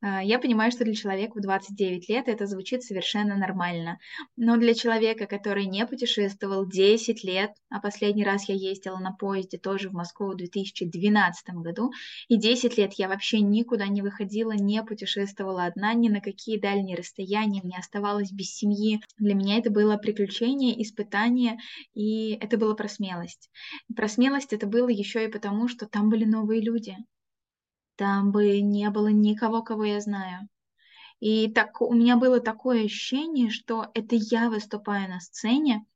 А, 0.00 0.22
я 0.22 0.38
понимаю, 0.38 0.70
что 0.70 0.84
для 0.84 0.94
человека 0.94 1.38
в 1.38 1.42
29 1.42 2.08
лет 2.08 2.28
это 2.28 2.46
звучит 2.46 2.82
совершенно 2.82 3.36
нормально. 3.36 3.98
Но 4.36 4.56
для 4.56 4.74
человека, 4.74 5.26
который 5.26 5.66
не 5.66 5.86
путешествовал 5.86 6.66
10 6.66 7.24
лет, 7.24 7.52
а 7.70 7.80
последний 7.80 8.24
раз 8.24 8.48
я 8.48 8.54
ездила 8.54 8.98
на 8.98 9.12
поезде 9.12 9.58
тоже 9.58 9.88
в 9.88 9.92
Москву 9.92 10.32
в 10.32 10.36
2012 10.36 11.48
году, 11.54 11.92
и 12.28 12.36
10 12.36 12.76
лет 12.78 12.92
я 12.94 13.08
вообще 13.08 13.40
никуда 13.40 13.86
не 13.86 14.02
выходила, 14.02 14.52
не 14.52 14.82
путешествовала 14.82 15.64
одна, 15.64 15.94
ни 15.94 16.08
на 16.08 16.20
какие 16.20 16.58
дальние 16.58 16.96
расстояния, 16.96 17.60
не 17.62 17.76
оставалась 17.76 18.32
без 18.32 18.54
семьи. 18.54 19.00
Для 19.18 19.34
меня 19.34 19.58
это 19.58 19.70
было 19.70 19.96
приключение, 19.96 20.80
испытание, 20.82 21.58
и 21.94 22.32
это 22.40 22.56
было 22.58 22.74
про 22.74 22.88
смелость. 22.88 23.50
про 23.94 24.08
смелость 24.08 24.52
это 24.52 24.66
было 24.66 24.88
еще 24.88 25.24
и 25.24 25.30
потому, 25.30 25.68
что 25.68 25.86
там 25.86 26.08
были 26.08 26.24
новые 26.24 26.60
люди 26.60 26.96
там 27.96 28.32
бы 28.32 28.60
не 28.60 28.90
было 28.90 29.08
никого, 29.08 29.62
кого 29.62 29.84
я 29.84 30.00
знаю. 30.00 30.48
И 31.20 31.50
так 31.50 31.80
у 31.80 31.94
меня 31.94 32.16
было 32.16 32.40
такое 32.40 32.84
ощущение, 32.84 33.50
что 33.50 33.90
это 33.94 34.16
я 34.16 34.50
выступаю 34.50 35.08
на 35.08 35.20
сцене, 35.20 35.86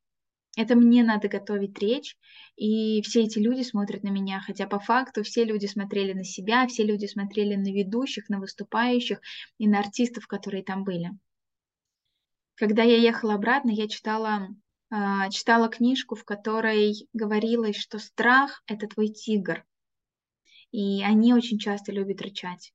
это 0.56 0.74
мне 0.74 1.04
надо 1.04 1.28
готовить 1.28 1.78
речь, 1.78 2.16
и 2.56 3.02
все 3.02 3.22
эти 3.22 3.38
люди 3.38 3.62
смотрят 3.62 4.02
на 4.02 4.08
меня, 4.08 4.40
хотя 4.40 4.66
по 4.66 4.80
факту 4.80 5.22
все 5.22 5.44
люди 5.44 5.66
смотрели 5.66 6.12
на 6.12 6.24
себя, 6.24 6.66
все 6.66 6.84
люди 6.84 7.06
смотрели 7.06 7.54
на 7.54 7.72
ведущих, 7.72 8.28
на 8.28 8.40
выступающих 8.40 9.20
и 9.58 9.68
на 9.68 9.78
артистов, 9.78 10.26
которые 10.26 10.64
там 10.64 10.82
были. 10.82 11.10
Когда 12.56 12.82
я 12.82 12.96
ехала 12.96 13.34
обратно, 13.34 13.70
я 13.70 13.88
читала, 13.88 14.48
э, 14.90 15.30
читала 15.30 15.68
книжку, 15.68 16.16
в 16.16 16.24
которой 16.24 17.08
говорилось, 17.12 17.76
что 17.76 17.98
страх— 17.98 18.62
это 18.66 18.88
твой 18.88 19.08
тигр, 19.08 19.64
и 20.72 21.02
они 21.02 21.34
очень 21.34 21.58
часто 21.58 21.92
любят 21.92 22.22
рычать. 22.22 22.72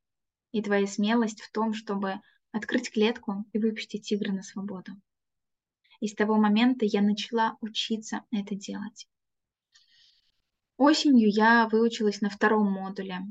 И 0.52 0.62
твоя 0.62 0.88
смелость 0.88 1.42
в 1.42 1.52
том, 1.52 1.74
чтобы 1.74 2.20
открыть 2.52 2.92
клетку 2.92 3.46
и 3.52 3.60
выпустить 3.60 4.08
тигра 4.08 4.32
на 4.32 4.44
свободу. 4.44 4.94
И 6.00 6.08
с 6.08 6.16
того 6.16 6.36
момента 6.36 6.86
я 6.86 7.02
начала 7.02 7.58
учиться 7.62 8.22
это 8.32 8.56
делать. 8.56 9.08
Осенью 10.78 11.30
я 11.30 11.68
выучилась 11.70 12.22
на 12.22 12.30
втором 12.30 12.72
модуле 12.72 13.22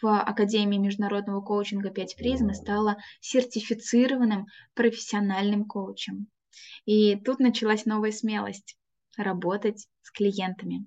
в 0.00 0.20
Академии 0.20 0.78
международного 0.78 1.40
коучинга 1.40 1.90
5 1.90 2.16
призм 2.16 2.50
и 2.50 2.54
стала 2.54 2.96
сертифицированным 3.20 4.46
профессиональным 4.74 5.64
коучем. 5.64 6.26
И 6.84 7.16
тут 7.16 7.38
началась 7.38 7.86
новая 7.86 8.12
смелость 8.12 8.76
работать 9.16 9.88
с 10.02 10.10
клиентами. 10.10 10.86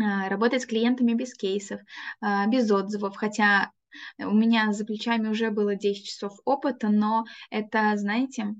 А, 0.00 0.28
работать 0.28 0.62
с 0.62 0.66
клиентами 0.66 1.12
без 1.12 1.34
кейсов, 1.34 1.80
а, 2.20 2.46
без 2.46 2.70
отзывов, 2.70 3.16
хотя 3.16 3.70
у 4.18 4.32
меня 4.32 4.72
за 4.72 4.84
плечами 4.84 5.28
уже 5.28 5.50
было 5.50 5.74
10 5.74 6.06
часов 6.06 6.38
опыта, 6.44 6.88
но 6.88 7.24
это, 7.50 7.92
знаете, 7.96 8.54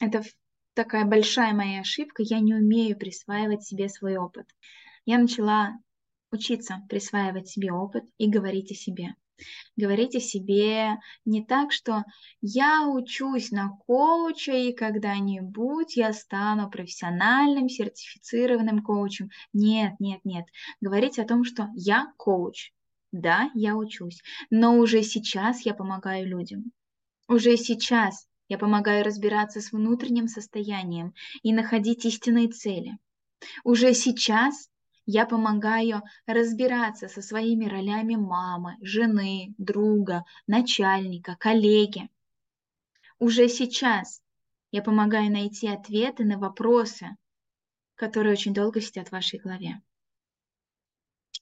это 0.00 0.22
такая 0.74 1.04
большая 1.04 1.52
моя 1.52 1.80
ошибка, 1.80 2.22
я 2.22 2.40
не 2.40 2.54
умею 2.54 2.98
присваивать 2.98 3.64
себе 3.64 3.88
свой 3.88 4.16
опыт. 4.16 4.46
Я 5.04 5.18
начала 5.18 5.74
учиться 6.30 6.78
присваивать 6.88 7.48
себе 7.48 7.72
опыт 7.72 8.04
и 8.16 8.30
говорить 8.30 8.72
о 8.72 8.74
себе. 8.74 9.14
Говорите 9.76 10.20
себе 10.20 10.98
не 11.24 11.44
так, 11.44 11.72
что 11.72 12.04
я 12.40 12.88
учусь 12.88 13.50
на 13.50 13.70
коуча, 13.86 14.52
и 14.52 14.72
когда-нибудь 14.72 15.96
я 15.96 16.12
стану 16.12 16.70
профессиональным, 16.70 17.68
сертифицированным 17.68 18.82
коучем. 18.82 19.30
Нет, 19.52 19.94
нет, 19.98 20.20
нет. 20.24 20.46
Говорите 20.80 21.22
о 21.22 21.26
том, 21.26 21.44
что 21.44 21.68
я 21.74 22.12
коуч. 22.16 22.72
Да, 23.12 23.50
я 23.54 23.76
учусь, 23.76 24.22
но 24.48 24.78
уже 24.78 25.02
сейчас 25.02 25.66
я 25.66 25.74
помогаю 25.74 26.26
людям. 26.26 26.72
Уже 27.28 27.56
сейчас 27.56 28.26
я 28.48 28.58
помогаю 28.58 29.04
разбираться 29.04 29.60
с 29.60 29.72
внутренним 29.72 30.28
состоянием 30.28 31.14
и 31.42 31.52
находить 31.52 32.04
истинные 32.04 32.48
цели. 32.48 32.98
Уже 33.64 33.94
сейчас 33.94 34.68
я 35.06 35.26
помогаю 35.26 36.02
разбираться 36.26 37.08
со 37.08 37.22
своими 37.22 37.66
ролями 37.66 38.14
мамы, 38.14 38.76
жены, 38.80 39.54
друга, 39.58 40.24
начальника, 40.46 41.36
коллеги. 41.38 42.08
Уже 43.18 43.48
сейчас 43.48 44.22
я 44.70 44.82
помогаю 44.82 45.30
найти 45.30 45.68
ответы 45.68 46.24
на 46.24 46.38
вопросы, 46.38 47.16
которые 47.96 48.32
очень 48.32 48.54
долго 48.54 48.80
сидят 48.80 49.08
в 49.08 49.12
вашей 49.12 49.38
голове. 49.38 49.82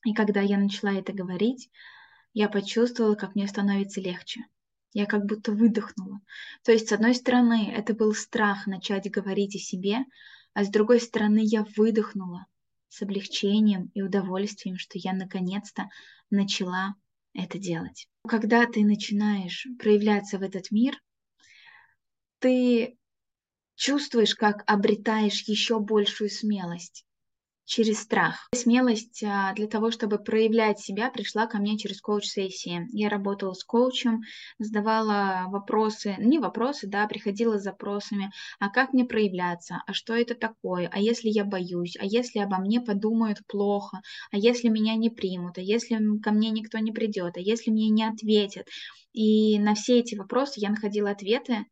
И 0.05 0.15
когда 0.15 0.41
я 0.41 0.57
начала 0.57 0.93
это 0.93 1.13
говорить, 1.13 1.71
я 2.33 2.49
почувствовала, 2.49 3.15
как 3.15 3.35
мне 3.35 3.47
становится 3.47 4.01
легче. 4.01 4.47
Я 4.93 5.07
как 5.07 5.27
будто 5.27 5.53
выдохнула. 5.53 6.21
То 6.65 6.73
есть, 6.73 6.89
с 6.89 6.93
одной 6.93 7.15
стороны, 7.15 7.71
это 7.71 7.95
был 7.95 8.15
страх 8.15 8.67
начать 8.67 9.11
говорить 9.11 9.55
о 9.55 9.59
себе, 9.59 9.99
а 10.55 10.65
с 10.65 10.69
другой 10.69 11.01
стороны, 11.01 11.41
я 11.43 11.65
выдохнула 11.77 12.47
с 12.91 13.01
облегчением 13.03 13.91
и 13.95 14.03
удовольствием, 14.03 14.77
что 14.77 14.99
я 14.99 15.15
наконец-то 15.15 15.89
начала 16.29 16.95
это 17.33 17.59
делать. 17.59 18.09
Когда 18.29 18.67
ты 18.67 18.85
начинаешь 18.85 19.67
проявляться 19.79 20.39
в 20.39 20.43
этот 20.43 20.71
мир, 20.71 21.01
ты 22.41 22.99
чувствуешь, 23.77 24.35
как 24.35 24.63
обретаешь 24.67 25.43
еще 25.43 25.81
большую 25.81 26.29
смелость. 26.29 27.07
Через 27.71 28.01
страх. 28.01 28.49
Смелость 28.53 29.23
а, 29.23 29.55
для 29.55 29.69
того, 29.69 29.93
чтобы 29.93 30.19
проявлять 30.19 30.81
себя, 30.81 31.09
пришла 31.09 31.47
ко 31.47 31.59
мне 31.59 31.79
через 31.79 32.01
коуч-сессии. 32.01 32.89
Я 32.93 33.09
работала 33.09 33.53
с 33.53 33.63
коучем, 33.63 34.23
задавала 34.59 35.45
вопросы, 35.47 36.17
не 36.19 36.41
вопросы, 36.41 36.89
да, 36.89 37.07
приходила 37.07 37.59
с 37.59 37.63
запросами, 37.63 38.33
а 38.59 38.71
как 38.71 38.93
мне 38.93 39.05
проявляться, 39.05 39.83
а 39.87 39.93
что 39.93 40.15
это 40.15 40.35
такое, 40.35 40.91
а 40.93 40.99
если 40.99 41.29
я 41.29 41.45
боюсь, 41.45 41.97
а 42.01 42.05
если 42.05 42.41
обо 42.41 42.59
мне 42.59 42.81
подумают 42.81 43.39
плохо, 43.47 44.01
а 44.33 44.37
если 44.37 44.69
меня 44.69 44.97
не 44.97 45.09
примут, 45.09 45.57
а 45.59 45.61
если 45.61 45.97
ко 46.21 46.33
мне 46.33 46.51
никто 46.51 46.79
не 46.79 46.91
придет, 46.91 47.37
а 47.37 47.41
если 47.41 47.71
мне 47.71 47.89
не 47.89 48.03
ответят. 48.03 48.67
И 49.13 49.61
на 49.61 49.75
все 49.75 50.01
эти 50.01 50.17
вопросы 50.17 50.55
я 50.57 50.71
находила 50.71 51.11
ответы 51.11 51.67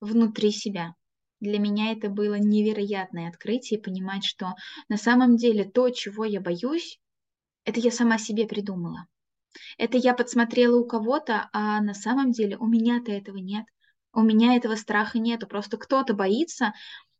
внутри 0.00 0.50
себя. 0.50 0.94
Для 1.42 1.58
меня 1.58 1.90
это 1.90 2.08
было 2.08 2.36
невероятное 2.36 3.28
открытие, 3.28 3.80
понимать, 3.80 4.24
что 4.24 4.54
на 4.88 4.96
самом 4.96 5.34
деле 5.36 5.64
то, 5.64 5.90
чего 5.90 6.24
я 6.24 6.40
боюсь, 6.40 7.00
это 7.64 7.80
я 7.80 7.90
сама 7.90 8.16
себе 8.16 8.46
придумала. 8.46 9.08
Это 9.76 9.98
я 9.98 10.14
подсмотрела 10.14 10.78
у 10.78 10.86
кого-то, 10.86 11.50
а 11.52 11.80
на 11.80 11.94
самом 11.94 12.30
деле 12.30 12.56
у 12.58 12.68
меня-то 12.68 13.10
этого 13.10 13.38
нет. 13.38 13.64
У 14.12 14.22
меня 14.22 14.54
этого 14.54 14.76
страха 14.76 15.18
нету. 15.18 15.48
Просто 15.48 15.78
кто-то 15.78 16.14
боится, 16.14 16.74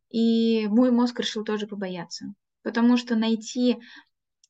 и 0.08 0.68
мой 0.68 0.92
мозг 0.92 1.18
решил 1.18 1.42
тоже 1.42 1.66
побояться. 1.66 2.32
Потому 2.62 2.98
что 2.98 3.16
найти 3.16 3.78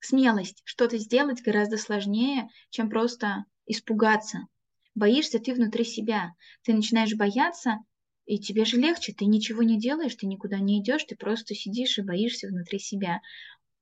смелость 0.01 0.61
что-то 0.65 0.99
сделать 0.99 1.41
гораздо 1.41 1.79
сложнее, 1.79 2.51
чем 2.69 2.91
просто 2.91 3.47
испугаться. 3.65 4.41
Боишься 4.95 5.39
ты 5.39 5.55
внутри 5.55 5.85
себя. 5.85 6.35
Ты 6.63 6.75
начинаешь 6.75 7.15
бояться, 7.15 7.79
и 8.27 8.39
тебе 8.39 8.65
же 8.65 8.77
легче, 8.77 9.13
ты 9.13 9.25
ничего 9.27 9.63
не 9.63 9.79
делаешь, 9.79 10.15
ты 10.15 10.27
никуда 10.27 10.59
не 10.59 10.81
идешь, 10.81 11.05
ты 11.05 11.17
просто 11.17 11.55
сидишь 11.55 11.99
и 11.99 12.03
боишься 12.03 12.49
внутри 12.49 12.79
себя. 12.79 13.21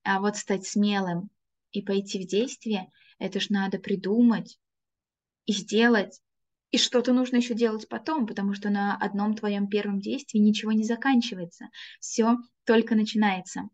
А 0.03 0.21
вот 0.21 0.37
стать 0.37 0.67
смелым 0.67 1.31
и 1.73 1.83
пойти 1.83 2.23
в 2.25 2.27
действие, 2.27 2.91
это 3.19 3.41
ж 3.41 3.51
надо 3.51 3.79
придумать 3.79 4.59
и 5.47 5.53
сделать. 5.53 6.21
И 6.71 6.79
что-то 6.79 7.13
нужно 7.13 7.37
еще 7.37 7.55
делать 7.55 7.89
потом, 7.89 8.27
потому 8.27 8.55
что 8.55 8.71
на 8.71 8.97
одном 8.97 9.35
твоем 9.35 9.69
первом 9.69 10.01
действии 10.01 10.39
ничего 10.39 10.73
не 10.73 10.85
заканчивается. 10.85 11.67
Все 11.99 12.37
только 12.65 12.95
начинается. 12.95 13.69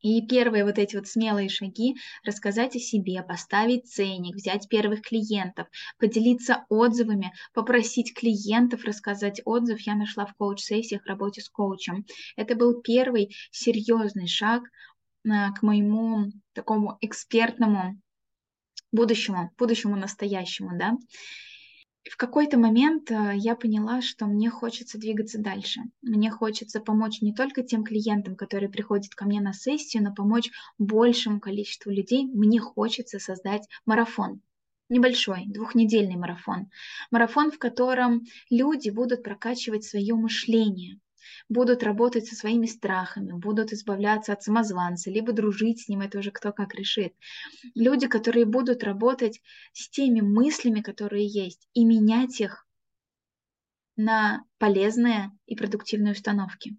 И 0.00 0.26
первые 0.26 0.64
вот 0.64 0.78
эти 0.78 0.96
вот 0.96 1.06
смелые 1.06 1.48
шаги– 1.48 1.96
рассказать 2.24 2.76
о 2.76 2.78
себе, 2.78 3.22
поставить 3.22 3.86
ценник, 3.86 4.34
взять 4.34 4.68
первых 4.68 5.02
клиентов, 5.02 5.68
поделиться 5.98 6.64
отзывами, 6.68 7.32
попросить 7.54 8.14
клиентов 8.14 8.84
рассказать 8.84 9.40
отзыв, 9.44 9.80
я 9.80 9.94
нашла 9.94 10.26
в 10.26 10.34
коуч-сессиях 10.34 11.06
работе 11.06 11.40
с 11.40 11.48
коучем. 11.48 12.04
Это 12.36 12.56
был 12.56 12.80
первый 12.82 13.34
серьезный 13.50 14.26
шаг 14.26 14.64
а, 15.28 15.52
к 15.52 15.62
моему 15.62 16.32
такому 16.52 16.98
экспертному 17.00 18.00
будущему, 18.92 19.52
будущему 19.58 19.96
настоящему, 19.96 20.78
да 20.78 20.96
в 22.08 22.16
какой-то 22.16 22.58
момент 22.58 23.10
э, 23.10 23.32
я 23.34 23.56
поняла, 23.56 24.00
что 24.00 24.26
мне 24.26 24.50
хочется 24.50 24.98
двигаться 24.98 25.38
дальше. 25.40 25.80
Мне 26.02 26.30
хочется 26.30 26.80
помочь 26.80 27.20
не 27.20 27.34
только 27.34 27.62
тем 27.62 27.84
клиентам, 27.84 28.36
которые 28.36 28.70
приходят 28.70 29.14
ко 29.14 29.24
мне 29.24 29.40
на 29.40 29.52
сессию, 29.52 30.04
но 30.04 30.14
помочь 30.14 30.50
большему 30.78 31.40
количеству 31.40 31.90
людей. 31.90 32.26
Мне 32.26 32.60
хочется 32.60 33.18
создать 33.18 33.66
марафон. 33.84 34.40
Небольшой, 34.88 35.46
двухнедельный 35.46 36.16
марафон. 36.16 36.70
Марафон, 37.10 37.50
в 37.50 37.58
котором 37.58 38.22
люди 38.50 38.90
будут 38.90 39.24
прокачивать 39.24 39.82
свое 39.82 40.14
мышление, 40.14 41.00
будут 41.48 41.82
работать 41.82 42.26
со 42.26 42.34
своими 42.34 42.66
страхами, 42.66 43.32
будут 43.32 43.72
избавляться 43.72 44.32
от 44.32 44.42
самозванца, 44.42 45.10
либо 45.10 45.32
дружить 45.32 45.82
с 45.82 45.88
ним, 45.88 46.00
это 46.00 46.18
уже 46.18 46.30
кто 46.30 46.52
как 46.52 46.74
решит. 46.74 47.14
Люди, 47.74 48.06
которые 48.06 48.44
будут 48.44 48.84
работать 48.84 49.40
с 49.72 49.88
теми 49.88 50.20
мыслями, 50.20 50.80
которые 50.80 51.26
есть, 51.26 51.68
и 51.74 51.84
менять 51.84 52.40
их 52.40 52.66
на 53.96 54.44
полезные 54.58 55.30
и 55.46 55.56
продуктивные 55.56 56.12
установки. 56.12 56.76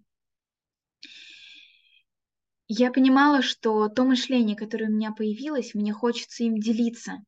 Я 2.68 2.92
понимала, 2.92 3.40
что 3.40 3.88
то 3.88 4.04
мышление, 4.04 4.54
которое 4.54 4.88
у 4.88 4.92
меня 4.92 5.12
появилось, 5.12 5.74
мне 5.74 5.92
хочется 5.92 6.44
им 6.44 6.58
делиться, 6.58 7.24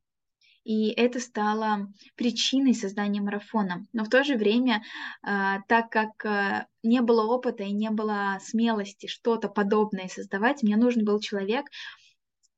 и 0.71 0.93
это 0.93 1.19
стало 1.19 1.93
причиной 2.15 2.75
создания 2.75 3.21
марафона. 3.21 3.89
Но 3.93 4.05
в 4.05 4.09
то 4.09 4.23
же 4.23 4.37
время, 4.37 4.85
а, 5.21 5.63
так 5.67 5.91
как 5.91 6.25
а, 6.25 6.69
не 6.85 7.01
было 7.01 7.25
опыта 7.27 7.65
и 7.65 7.73
не 7.73 7.91
было 7.91 8.39
смелости 8.41 9.09
что-то 9.09 9.49
подобное 9.49 10.07
создавать, 10.07 10.63
мне 10.63 10.77
нужен 10.77 11.05
был 11.05 11.19
человек, 11.19 11.67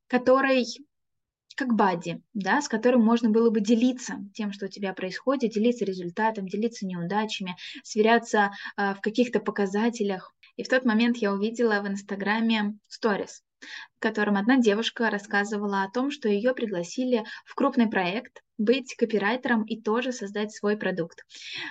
который 0.08 0.66
как 1.56 1.74
бади, 1.74 2.20
да, 2.34 2.60
с 2.60 2.68
которым 2.68 3.02
можно 3.02 3.30
было 3.30 3.48
бы 3.48 3.62
делиться 3.62 4.16
тем, 4.34 4.52
что 4.52 4.66
у 4.66 4.68
тебя 4.68 4.92
происходит, 4.92 5.52
делиться 5.52 5.86
результатом, 5.86 6.46
делиться 6.46 6.84
неудачами, 6.84 7.56
сверяться 7.82 8.50
э, 8.76 8.92
в 8.92 9.00
каких-то 9.00 9.40
показателях. 9.40 10.34
И 10.56 10.64
в 10.64 10.68
тот 10.68 10.84
момент 10.84 11.16
я 11.16 11.32
увидела 11.32 11.80
в 11.80 11.88
Инстаграме 11.88 12.76
сторис, 12.88 13.42
в 13.96 14.00
котором 14.00 14.36
одна 14.36 14.58
девушка 14.58 15.10
рассказывала 15.10 15.82
о 15.82 15.90
том, 15.90 16.10
что 16.10 16.28
ее 16.28 16.54
пригласили 16.54 17.24
в 17.44 17.54
крупный 17.54 17.88
проект 17.88 18.42
быть 18.58 18.94
копирайтером 18.96 19.64
и 19.64 19.80
тоже 19.80 20.12
создать 20.12 20.52
свой 20.52 20.76
продукт. 20.76 21.24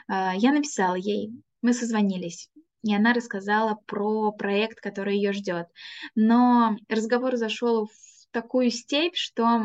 А, 0.08 0.36
я 0.36 0.52
написала 0.52 0.96
ей, 0.96 1.32
мы 1.62 1.74
созвонились, 1.74 2.50
и 2.84 2.94
она 2.96 3.14
рассказала 3.14 3.78
про 3.86 4.32
проект, 4.32 4.80
который 4.80 5.16
ее 5.16 5.34
ждет. 5.34 5.68
Но 6.16 6.78
разговор 6.90 7.36
зашел 7.38 7.86
в 7.88 8.32
такую 8.32 8.72
степь, 8.72 9.16
что 9.16 9.64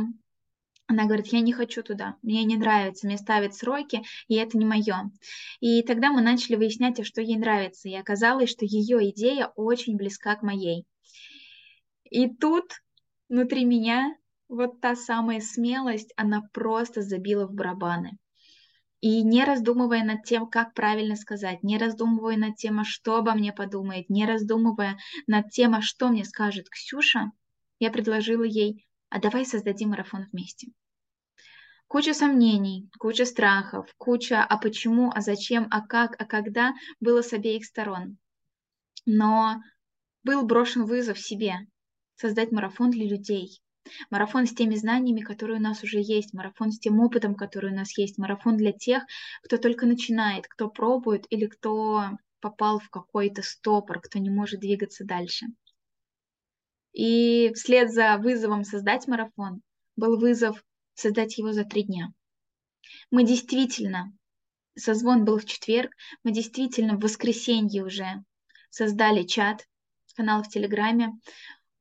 она 0.88 1.04
говорит, 1.04 1.26
я 1.28 1.40
не 1.40 1.52
хочу 1.52 1.82
туда, 1.82 2.16
мне 2.22 2.44
не 2.44 2.56
нравится, 2.56 3.06
мне 3.06 3.18
ставят 3.18 3.54
сроки, 3.54 4.02
и 4.28 4.36
это 4.36 4.56
не 4.56 4.64
мое. 4.64 5.10
И 5.58 5.82
тогда 5.82 6.12
мы 6.12 6.22
начали 6.22 6.54
выяснять, 6.54 7.00
а 7.00 7.04
что 7.04 7.20
ей 7.20 7.36
нравится, 7.36 7.88
и 7.88 7.94
оказалось, 7.94 8.50
что 8.50 8.64
ее 8.64 9.10
идея 9.10 9.50
очень 9.56 9.96
близка 9.96 10.36
к 10.36 10.42
моей. 10.42 10.84
И 12.10 12.28
тут 12.28 12.82
внутри 13.28 13.64
меня 13.64 14.16
вот 14.48 14.80
та 14.80 14.94
самая 14.94 15.40
смелость, 15.40 16.12
она 16.16 16.42
просто 16.52 17.02
забила 17.02 17.46
в 17.46 17.52
барабаны. 17.52 18.18
И 19.00 19.22
не 19.22 19.44
раздумывая 19.44 20.04
над 20.04 20.24
тем, 20.24 20.48
как 20.48 20.72
правильно 20.74 21.16
сказать, 21.16 21.62
не 21.62 21.78
раздумывая 21.78 22.36
над 22.36 22.56
тем, 22.56 22.80
а 22.80 22.84
что 22.84 23.16
обо 23.16 23.34
мне 23.34 23.52
подумает, 23.52 24.08
не 24.08 24.24
раздумывая 24.24 24.98
над 25.26 25.50
тем, 25.50 25.74
а 25.74 25.82
что 25.82 26.08
мне 26.08 26.24
скажет 26.24 26.70
Ксюша, 26.70 27.30
я 27.78 27.90
предложила 27.90 28.42
ей, 28.42 28.86
а 29.10 29.20
давай 29.20 29.44
создадим 29.44 29.90
марафон 29.90 30.26
вместе. 30.32 30.68
Куча 31.88 32.14
сомнений, 32.14 32.88
куча 32.98 33.24
страхов, 33.26 33.86
куча 33.96 34.42
а 34.42 34.56
почему, 34.58 35.12
а 35.14 35.20
зачем, 35.20 35.68
а 35.70 35.86
как, 35.86 36.20
а 36.20 36.24
когда 36.24 36.74
было 36.98 37.22
с 37.22 37.32
обеих 37.32 37.64
сторон. 37.64 38.18
Но 39.04 39.62
был 40.24 40.44
брошен 40.44 40.84
вызов 40.84 41.18
себе, 41.18 41.58
создать 42.16 42.52
марафон 42.52 42.90
для 42.90 43.06
людей. 43.06 43.60
Марафон 44.10 44.46
с 44.46 44.54
теми 44.54 44.74
знаниями, 44.74 45.20
которые 45.20 45.58
у 45.58 45.62
нас 45.62 45.82
уже 45.84 46.00
есть, 46.00 46.32
марафон 46.32 46.72
с 46.72 46.78
тем 46.78 46.98
опытом, 47.00 47.34
который 47.34 47.72
у 47.72 47.74
нас 47.74 47.96
есть, 47.96 48.18
марафон 48.18 48.56
для 48.56 48.72
тех, 48.72 49.04
кто 49.44 49.58
только 49.58 49.86
начинает, 49.86 50.48
кто 50.48 50.68
пробует 50.68 51.24
или 51.30 51.46
кто 51.46 52.10
попал 52.40 52.80
в 52.80 52.90
какой-то 52.90 53.42
стопор, 53.42 54.00
кто 54.00 54.18
не 54.18 54.30
может 54.30 54.60
двигаться 54.60 55.04
дальше. 55.04 55.46
И 56.92 57.52
вслед 57.54 57.92
за 57.92 58.16
вызовом 58.18 58.64
создать 58.64 59.06
марафон 59.06 59.62
был 59.96 60.18
вызов 60.18 60.62
создать 60.94 61.38
его 61.38 61.52
за 61.52 61.64
три 61.64 61.84
дня. 61.84 62.12
Мы 63.10 63.24
действительно, 63.24 64.12
созвон 64.76 65.24
был 65.24 65.38
в 65.38 65.44
четверг, 65.44 65.92
мы 66.24 66.32
действительно 66.32 66.96
в 66.96 67.00
воскресенье 67.00 67.84
уже 67.84 68.24
создали 68.70 69.24
чат, 69.24 69.66
канал 70.16 70.42
в 70.42 70.48
Телеграме, 70.48 71.12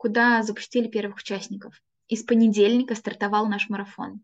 куда 0.06 0.44
запустили 0.44 0.88
первых 0.88 1.18
участников. 1.18 1.82
И 2.10 2.15
с 2.15 2.22
понедельника 2.24 2.94
стартовал 2.94 3.48
наш 3.48 3.70
марафон. 3.70 4.22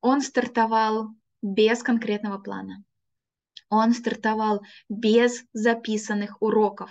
Он 0.00 0.20
стартовал 0.20 1.10
без 1.42 1.80
конкретного 1.84 2.38
плана. 2.38 2.82
Он 3.68 3.92
стартовал 3.92 4.62
без 4.88 5.44
записанных 5.52 6.42
уроков. 6.42 6.90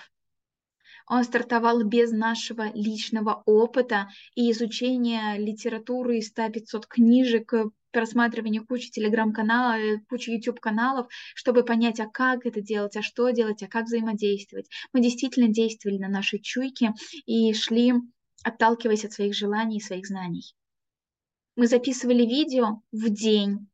Он 1.10 1.26
стартовал 1.26 1.84
без 1.84 2.12
нашего 2.12 2.72
личного 2.74 3.44
опыта 3.46 4.08
и 4.34 4.50
изучения 4.52 5.38
литературы 5.38 6.20
из 6.20 6.34
100-500 6.34 6.84
книжек, 6.88 7.54
просматривания 7.94 8.62
кучи 8.62 8.92
телеграм-каналов, 8.92 9.80
э, 9.80 10.00
кучи 10.10 10.32
YouTube-каналов, 10.32 11.08
чтобы 11.36 11.64
понять, 11.64 12.00
а 12.00 12.08
как 12.08 12.46
это 12.46 12.62
делать, 12.62 12.98
а 12.98 13.02
что 13.02 13.30
делать, 13.30 13.64
а 13.64 13.68
как 13.68 13.86
взаимодействовать. 13.86 14.68
Мы 14.92 15.02
действительно 15.02 15.48
действовали 15.48 15.98
на 15.98 16.10
нашей 16.10 16.40
чуйке 16.40 16.94
и 17.26 17.54
шли, 17.54 17.94
отталкиваясь 18.44 19.06
от 19.06 19.14
своих 19.14 19.36
желаний 19.36 19.78
и 19.78 19.82
своих 19.82 20.08
знаний. 20.08 20.56
Мы 21.56 21.68
записывали 21.68 22.26
видео 22.26 22.82
в 22.92 23.10
день, 23.10 23.68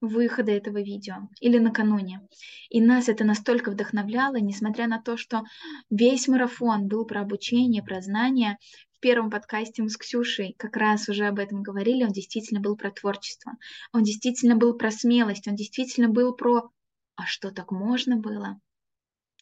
выхода 0.00 0.52
этого 0.52 0.80
видео 0.80 1.28
или 1.40 1.58
накануне. 1.58 2.26
И 2.70 2.80
нас 2.80 3.08
это 3.08 3.24
настолько 3.24 3.70
вдохновляло, 3.70 4.36
несмотря 4.36 4.86
на 4.86 5.00
то, 5.00 5.16
что 5.16 5.42
весь 5.90 6.28
марафон 6.28 6.88
был 6.88 7.04
про 7.04 7.20
обучение, 7.20 7.82
про 7.82 8.00
знания. 8.00 8.58
Первом 9.00 9.30
подкасте 9.30 9.82
мы 9.82 9.88
с 9.88 9.96
Ксюшей 9.96 10.54
как 10.58 10.76
раз 10.76 11.08
уже 11.08 11.26
об 11.26 11.38
этом 11.38 11.62
говорили, 11.62 12.04
он 12.04 12.12
действительно 12.12 12.60
был 12.60 12.76
про 12.76 12.90
творчество, 12.90 13.52
он 13.92 14.02
действительно 14.02 14.56
был 14.56 14.74
про 14.76 14.90
смелость, 14.90 15.48
он 15.48 15.56
действительно 15.56 16.08
был 16.08 16.34
про 16.34 16.70
«а 17.16 17.26
что, 17.26 17.50
так 17.50 17.70
можно 17.70 18.16
было?» 18.16 18.60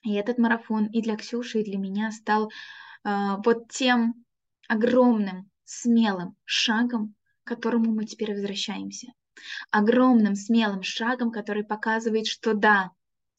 И 0.03 0.15
этот 0.15 0.39
марафон 0.39 0.87
и 0.87 1.03
для 1.03 1.17
Ксюши, 1.17 1.61
и 1.61 1.65
для 1.65 1.77
меня 1.77 2.13
стал 2.13 2.51
э, 3.05 3.11
вот 3.45 3.69
тем 3.69 4.25
огромным, 4.69 5.51
смелым 5.65 6.37
шагом, 6.45 7.15
к 7.43 7.49
которому 7.49 7.93
мы 7.93 8.05
теперь 8.05 8.33
возвращаемся 8.33 9.13
огромным 9.71 10.35
смелым 10.35 10.83
шагом, 10.83 11.31
который 11.31 11.65
показывает, 11.65 12.27
что 12.27 12.55
да, 12.55 12.93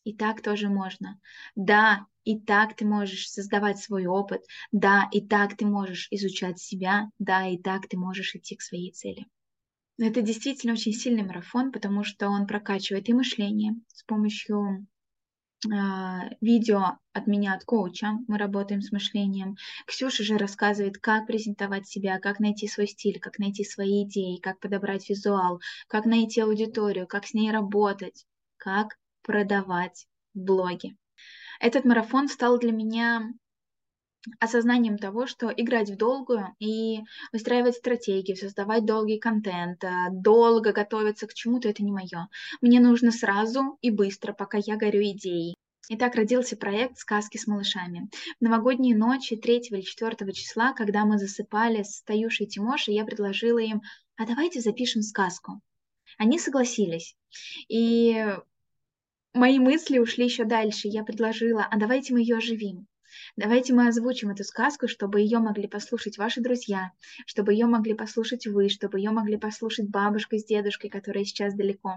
и 0.04 0.14
так 0.14 0.42
тоже 0.42 0.70
можно. 0.70 1.20
Да, 1.56 2.06
и 2.24 2.40
так 2.40 2.76
ты 2.76 2.86
можешь 2.86 3.30
создавать 3.30 3.80
свой 3.80 4.06
опыт. 4.06 4.42
Да, 4.72 5.08
и 5.12 5.22
так 5.22 5.58
ты 5.58 5.66
можешь 5.66 6.08
изучать 6.12 6.60
себя. 6.60 7.10
Да, 7.20 7.48
и 7.48 7.58
так 7.58 7.88
ты 7.88 7.98
можешь 7.98 8.36
идти 8.36 8.56
к 8.56 8.62
своей 8.62 8.92
цели. 8.92 9.26
Это 9.98 10.22
действительно 10.22 10.74
очень 10.74 10.94
сильный 10.94 11.24
марафон, 11.24 11.72
потому 11.72 12.04
что 12.04 12.30
он 12.30 12.48
прокачивает 12.48 13.10
и 13.10 13.14
мышление 13.14 13.74
с 13.88 14.04
помощью 14.04 14.88
а, 15.70 16.30
видео 16.40 17.00
от 17.12 17.28
меня, 17.28 17.54
от 17.54 17.66
коуча. 17.66 18.12
Мы 18.28 18.38
работаем 18.38 18.82
с 18.82 18.94
мышлением. 18.94 19.58
Ксюша 19.86 20.24
же 20.24 20.38
рассказывает, 20.38 20.98
как 21.00 21.28
презентовать 21.28 21.86
себя, 21.86 22.18
как 22.20 22.40
найти 22.40 22.68
свой 22.68 22.88
стиль, 22.88 23.20
как 23.20 23.40
найти 23.40 23.66
свои 23.66 24.06
идеи, 24.06 24.40
как 24.40 24.60
подобрать 24.62 25.10
визуал, 25.10 25.60
как 25.88 26.06
найти 26.06 26.40
аудиторию, 26.42 27.08
как 27.08 27.26
с 27.26 27.34
ней 27.34 27.52
работать, 27.52 28.26
как 28.56 28.98
продавать 29.22 30.08
блоги. 30.34 30.96
Этот 31.60 31.86
марафон 31.86 32.28
стал 32.30 32.58
для 32.58 32.72
меня 32.72 33.34
осознанием 34.40 34.98
того, 34.98 35.28
что 35.28 35.50
играть 35.50 35.90
в 35.90 35.98
долгую 35.98 36.56
и 36.60 37.02
выстраивать 37.32 37.76
стратегию, 37.76 38.38
создавать 38.38 38.86
долгий 38.86 39.18
контент, 39.18 39.84
э, 39.84 40.08
долго 40.12 40.72
готовиться 40.72 41.28
к 41.28 41.34
чему-то, 41.34 41.70
это 41.70 41.84
не 41.84 41.92
мое. 41.92 42.28
Мне 42.62 42.80
нужно 42.80 43.12
сразу 43.12 43.78
и 43.82 43.92
быстро, 43.92 44.34
пока 44.34 44.58
я 44.58 44.76
горю 44.78 45.02
идеей. 45.04 45.56
И 45.90 45.98
так 45.98 46.16
родился 46.16 46.56
проект 46.56 46.98
«Сказки 47.00 47.38
с 47.38 47.48
малышами». 47.48 48.10
В 48.40 48.44
новогодние 48.44 48.96
ночи 48.96 49.36
3 49.36 49.58
или 49.72 49.82
4 49.82 50.32
числа, 50.34 50.74
когда 50.74 51.04
мы 51.06 51.18
засыпали 51.18 51.84
с 51.84 52.04
Таюшей 52.04 52.46
и 52.46 52.50
Тимошей, 52.50 52.94
я 52.94 53.06
предложила 53.06 53.58
им, 53.58 53.82
а 54.16 54.28
давайте 54.28 54.62
запишем 54.62 55.02
сказку. 55.02 55.62
Они 56.18 56.38
согласились. 56.38 57.16
И 57.70 58.36
мои 59.34 59.60
мысли 59.60 60.00
ушли 60.00 60.26
еще 60.26 60.46
дальше. 60.46 60.88
Я 60.88 61.04
предложила, 61.04 61.66
а 61.70 61.78
давайте 61.78 62.14
мы 62.14 62.22
ее 62.22 62.38
оживим. 62.38 62.88
Давайте 63.36 63.74
мы 63.74 63.88
озвучим 63.88 64.30
эту 64.30 64.44
сказку, 64.44 64.88
чтобы 64.88 65.22
ее 65.22 65.40
могли 65.40 65.68
послушать 65.68 66.18
ваши 66.18 66.42
друзья, 66.42 66.92
чтобы 67.26 67.54
ее 67.54 67.66
могли 67.66 67.94
послушать 67.94 68.48
вы, 68.48 68.70
чтобы 68.70 69.00
ее 69.00 69.12
могли 69.12 69.38
послушать 69.38 69.90
бабушка 69.90 70.38
с 70.38 70.46
дедушкой, 70.46 70.90
которые 70.90 71.26
сейчас 71.26 71.56
далеко. 71.56 71.96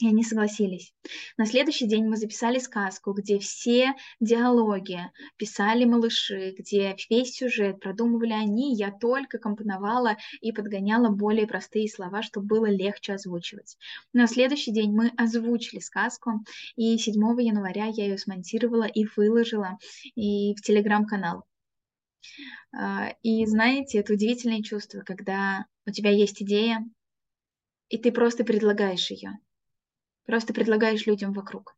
И 0.00 0.06
они 0.06 0.22
согласились. 0.22 0.94
На 1.36 1.44
следующий 1.44 1.88
день 1.88 2.06
мы 2.06 2.16
записали 2.16 2.60
сказку, 2.60 3.12
где 3.12 3.40
все 3.40 3.94
диалоги 4.20 5.00
писали 5.36 5.84
малыши, 5.84 6.54
где 6.56 6.96
весь 7.10 7.34
сюжет 7.34 7.80
продумывали 7.80 8.32
они, 8.32 8.76
я 8.76 8.92
только 8.92 9.38
компоновала 9.38 10.16
и 10.40 10.52
подгоняла 10.52 11.08
более 11.08 11.48
простые 11.48 11.88
слова, 11.88 12.22
чтобы 12.22 12.46
было 12.46 12.66
легче 12.66 13.14
озвучивать. 13.14 13.76
На 14.12 14.28
следующий 14.28 14.70
день 14.70 14.92
мы 14.92 15.08
озвучили 15.16 15.80
сказку, 15.80 16.44
и 16.76 16.96
7 16.96 17.14
января 17.42 17.86
я 17.86 18.04
ее 18.04 18.18
смонтировала 18.18 18.84
и 18.84 19.04
выложила 19.16 19.78
и 20.14 20.54
в 20.54 20.62
телеграм-канал. 20.62 21.44
А, 22.72 23.14
и 23.22 23.44
знаете, 23.46 23.98
это 23.98 24.12
удивительное 24.12 24.62
чувство, 24.62 25.00
когда 25.00 25.66
у 25.86 25.90
тебя 25.90 26.10
есть 26.10 26.40
идея, 26.40 26.84
и 27.88 27.98
ты 27.98 28.12
просто 28.12 28.44
предлагаешь 28.44 29.10
ее 29.10 29.40
Просто 30.28 30.52
предлагаешь 30.52 31.06
людям 31.06 31.32
вокруг. 31.32 31.74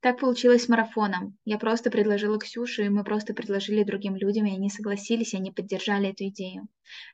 Так 0.00 0.18
получилось 0.18 0.64
с 0.64 0.68
марафоном. 0.70 1.36
Я 1.44 1.58
просто 1.58 1.90
предложила 1.90 2.38
Ксюше, 2.38 2.86
и 2.86 2.88
мы 2.88 3.04
просто 3.04 3.34
предложили 3.34 3.84
другим 3.84 4.16
людям, 4.16 4.46
и 4.46 4.54
они 4.54 4.70
согласились, 4.70 5.34
и 5.34 5.36
они 5.36 5.50
поддержали 5.50 6.08
эту 6.08 6.24
идею. 6.28 6.68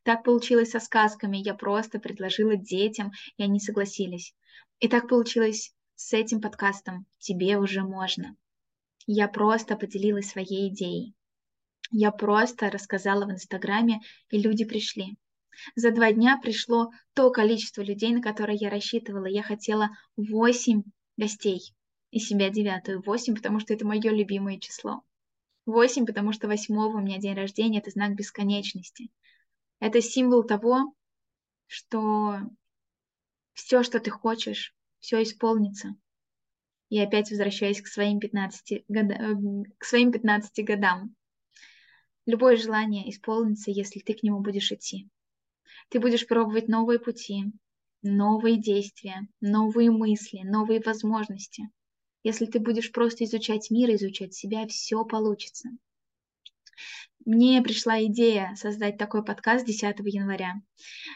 Так 0.05 0.23
получилось 0.23 0.71
со 0.71 0.79
сказками. 0.79 1.37
Я 1.37 1.55
просто 1.55 1.99
предложила 1.99 2.55
детям, 2.55 3.11
и 3.39 3.43
они 3.43 3.59
согласились. 3.59 4.37
И 4.79 4.87
так 4.87 5.09
получилось 5.09 5.75
с 5.97 6.13
этим 6.13 6.41
подкастом. 6.41 7.07
Тебе 7.19 7.59
уже 7.59 7.83
можно. 7.83 8.37
Я 9.05 9.27
просто 9.27 9.75
поделилась 9.75 10.31
своей 10.31 10.69
идеей. 10.69 11.13
Я 11.91 12.13
просто 12.13 12.71
рассказала 12.71 13.27
в 13.27 13.33
Инстаграме, 13.33 14.01
и 14.31 14.39
люди 14.39 14.65
пришли. 14.65 15.17
За 15.75 15.91
два 15.91 16.13
дня 16.13 16.39
пришло 16.43 16.91
то 17.15 17.31
количество 17.31 17.83
людей, 17.83 18.13
на 18.13 18.23
которое 18.23 18.57
я 18.57 18.71
рассчитывала. 18.71 19.27
Я 19.27 19.43
хотела 19.43 19.91
8 20.17 20.83
гостей 21.17 21.75
и 22.11 22.19
себя 22.19 22.51
девятую. 22.51 23.03
8, 23.03 23.35
потому 23.35 23.61
что 23.61 23.75
это 23.75 23.87
мое 23.87 24.11
любимое 24.11 24.59
число. 24.59 25.03
8, 25.67 26.07
потому 26.07 26.33
что 26.33 26.49
8 26.49 26.75
у 26.77 27.01
меня 27.01 27.19
день 27.19 27.35
рождения, 27.35 27.79
это 27.79 27.91
знак 27.91 28.15
бесконечности. 28.15 29.11
Это 29.81 30.01
символ 30.01 30.43
того, 30.45 30.95
что 31.67 32.41
все, 33.53 33.83
что 33.83 34.01
ты 34.01 34.11
хочешь, 34.11 34.75
все 34.99 35.23
исполнится. 35.23 35.95
И 36.89 36.99
опять 36.99 37.31
возвращаюсь 37.31 37.83
к 37.83 37.87
своим 37.87 38.19
15, 38.19 38.85
год... 38.89 39.11
Э, 39.11 39.35
к 39.77 39.85
своим 39.85 40.11
15 40.11 40.65
годам. 40.65 41.15
Любое 42.25 42.57
желание 42.57 43.11
исполнится, 43.11 43.71
если 43.71 44.01
ты 44.01 44.15
к 44.15 44.23
нему 44.23 44.41
будешь 44.41 44.73
идти. 44.73 45.09
Ты 45.91 46.01
будешь 46.01 46.27
пробовать 46.27 46.69
новые 46.69 46.99
пути, 46.99 47.45
новые 48.03 48.61
действия, 48.61 49.27
новые 49.41 49.91
мысли, 49.91 50.43
новые 50.45 50.81
возможности. 50.81 51.71
Если 52.23 52.47
ты 52.47 52.61
будешь 52.61 52.93
просто 52.93 53.25
изучать 53.25 53.71
мир, 53.71 53.95
изучать 53.95 54.35
себя, 54.35 54.67
все 54.67 55.05
получится. 55.05 55.71
Мне 57.25 57.63
пришла 57.63 58.03
идея 58.05 58.55
создать 58.57 58.99
такой 58.99 59.25
подкаст 59.25 59.67
10 59.67 59.97
января. 60.05 60.55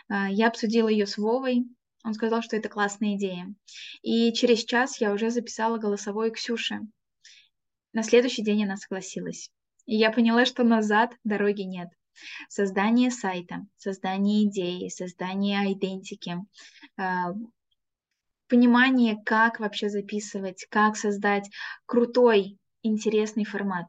А, 0.08 0.30
я 0.30 0.48
обсудила 0.48 0.88
ее 0.88 1.06
с 1.06 1.18
Вовой, 1.18 1.64
он 2.04 2.14
сказал, 2.14 2.42
что 2.42 2.56
это 2.56 2.68
классная 2.68 3.16
идея. 3.16 3.54
И 4.02 4.32
через 4.32 4.64
час 4.64 5.00
я 5.00 5.12
уже 5.12 5.30
записала 5.30 5.78
голосовой 5.78 6.30
Ксюше. 6.30 6.80
На 7.92 8.02
следующий 8.02 8.42
день 8.42 8.64
она 8.64 8.76
согласилась. 8.76 9.50
И 9.86 9.96
я 9.96 10.10
поняла, 10.10 10.44
что 10.44 10.64
назад 10.64 11.14
дороги 11.24 11.62
нет. 11.62 11.88
Создание 12.48 13.10
сайта, 13.10 13.66
создание 13.76 14.44
идеи, 14.44 14.88
создание 14.88 15.72
идентики, 15.72 16.36
а, 16.96 17.32
понимание, 18.48 19.16
как 19.24 19.60
вообще 19.60 19.88
записывать, 19.88 20.66
как 20.68 20.96
создать 20.96 21.48
крутой, 21.86 22.58
интересный 22.82 23.44
формат. 23.44 23.86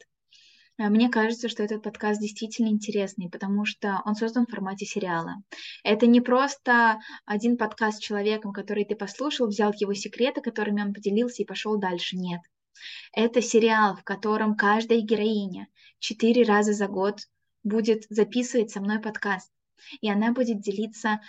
А, 0.79 0.89
мне 0.89 1.09
кажется, 1.09 1.49
что 1.49 1.63
этот 1.63 1.83
подкаст 1.83 2.19
действительно 2.19 2.69
интересный, 2.69 3.29
потому 3.29 3.65
что 3.65 4.01
он 4.05 4.15
создан 4.15 4.45
в 4.45 4.49
формате 4.49 4.85
сериала. 4.85 5.35
Это 5.83 6.07
не 6.07 6.21
просто 6.21 6.99
один 7.25 7.57
подкаст 7.57 7.97
с 7.97 8.05
человеком, 8.05 8.53
который 8.53 8.85
ты 8.85 8.95
послушал, 8.95 9.47
взял 9.47 9.71
его 9.77 9.93
секреты, 9.93 10.41
которыми 10.41 10.81
он 10.81 10.93
поделился 10.93 11.43
и 11.43 11.45
пошел 11.45 11.77
дальше. 11.77 12.15
Нет. 12.17 12.41
Это 13.11 13.41
сериал, 13.41 13.95
в 13.95 14.03
котором 14.03 14.55
каждая 14.55 15.01
героиня 15.01 15.67
четыре 15.99 16.43
раза 16.43 16.73
за 16.73 16.87
год 16.87 17.19
будет 17.63 18.05
записывать 18.09 18.71
со 18.71 18.81
мной 18.81 18.99
подкаст, 18.99 19.51
и 20.01 20.09
она 20.09 20.31
будет 20.31 20.61
делиться, 20.61 21.21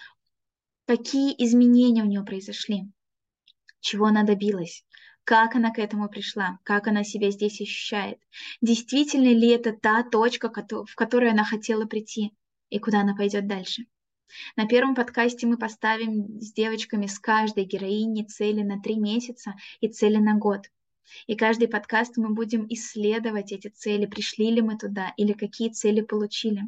какие 0.86 1.34
изменения 1.44 2.02
у 2.02 2.06
нее 2.06 2.22
произошли, 2.22 2.90
чего 3.80 4.06
она 4.06 4.22
добилась, 4.22 4.84
как 5.24 5.54
она 5.54 5.70
к 5.70 5.78
этому 5.78 6.08
пришла, 6.08 6.58
как 6.64 6.86
она 6.86 7.04
себя 7.04 7.30
здесь 7.30 7.60
ощущает, 7.60 8.18
действительно 8.60 9.32
ли 9.32 9.48
это 9.48 9.72
та 9.72 10.02
точка, 10.02 10.50
в 10.50 10.94
которую 10.94 11.32
она 11.32 11.44
хотела 11.44 11.86
прийти, 11.86 12.32
и 12.68 12.78
куда 12.78 13.00
она 13.00 13.14
пойдет 13.14 13.46
дальше. 13.46 13.84
На 14.56 14.66
первом 14.66 14.94
подкасте 14.94 15.46
мы 15.46 15.56
поставим 15.56 16.40
с 16.40 16.52
девочками 16.52 17.06
с 17.06 17.18
каждой 17.18 17.64
героиней 17.64 18.26
цели 18.26 18.62
на 18.62 18.80
три 18.80 18.96
месяца 18.96 19.54
и 19.80 19.88
цели 19.88 20.16
на 20.16 20.34
год. 20.34 20.70
И 21.26 21.36
каждый 21.36 21.68
подкаст 21.68 22.16
мы 22.16 22.30
будем 22.34 22.66
исследовать 22.68 23.52
эти 23.52 23.68
цели, 23.68 24.06
пришли 24.06 24.50
ли 24.50 24.62
мы 24.62 24.76
туда 24.76 25.12
или 25.16 25.32
какие 25.32 25.70
цели 25.70 26.00
получили. 26.00 26.62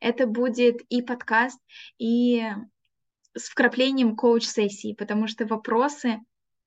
Это 0.00 0.26
будет 0.26 0.80
и 0.88 1.02
подкаст, 1.02 1.60
и 1.98 2.44
с 3.34 3.48
вкраплением 3.48 4.16
коуч-сессии, 4.16 4.94
потому 4.94 5.26
что 5.26 5.46
вопросы, 5.46 6.20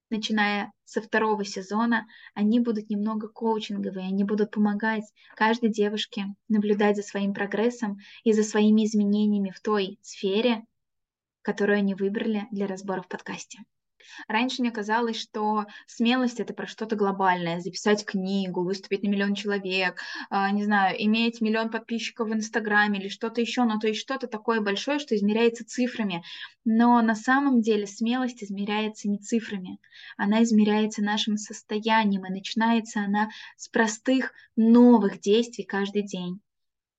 начиная 0.10 0.72
со 0.86 1.02
второго 1.02 1.46
сезона, 1.46 2.08
они 2.34 2.60
будут 2.60 2.90
немного 2.90 3.28
коучинговые, 3.28 4.08
они 4.08 4.24
будут 4.24 4.52
помогать 4.52 5.06
каждой 5.36 5.70
девушке 5.70 6.26
наблюдать 6.48 6.96
за 6.96 7.04
своим 7.04 7.34
прогрессом 7.34 7.98
и 8.24 8.34
за 8.34 8.44
своими 8.44 8.86
изменениями 8.86 9.52
в 9.52 9.60
той 9.62 10.00
сфере, 10.02 10.64
которую 11.42 11.78
они 11.78 11.96
выбрали 11.96 12.48
для 12.52 12.68
разбора 12.68 13.02
в 13.02 13.08
подкасте. 13.08 13.60
Раньше 14.28 14.62
мне 14.62 14.72
казалось, 14.72 15.20
что 15.20 15.66
смелость 15.88 16.40
это 16.40 16.54
про 16.54 16.68
что-то 16.68 16.96
глобальное, 16.96 17.60
записать 17.60 18.06
книгу, 18.06 18.64
выступить 18.64 19.04
на 19.04 19.08
миллион 19.08 19.36
человек, 19.36 20.02
э, 20.30 20.50
не 20.52 20.64
знаю, 20.64 20.96
иметь 21.04 21.42
миллион 21.42 21.70
подписчиков 21.70 22.30
в 22.30 22.34
Инстаграме 22.34 23.00
или 23.00 23.10
что-то 23.10 23.42
еще, 23.42 23.64
но 23.64 23.80
то 23.80 23.88
есть 23.88 24.00
что-то 24.00 24.28
такое 24.28 24.62
большое, 24.62 25.00
что 25.00 25.16
измеряется 25.16 25.66
цифрами. 25.66 26.24
Но 26.66 27.02
на 27.02 27.16
самом 27.16 27.62
деле 27.62 27.88
смелость 27.88 28.44
измеряется 28.44 29.10
не 29.10 29.18
цифрами, 29.20 29.80
она 30.18 30.44
измеряется 30.44 31.02
нашим 31.02 31.38
состоянием, 31.38 32.26
и 32.26 32.30
начинается 32.30 33.02
она 33.02 33.30
с 33.58 33.68
простых 33.70 34.34
новых 34.56 35.20
действий 35.20 35.64
каждый 35.64 36.04
день 36.04 36.42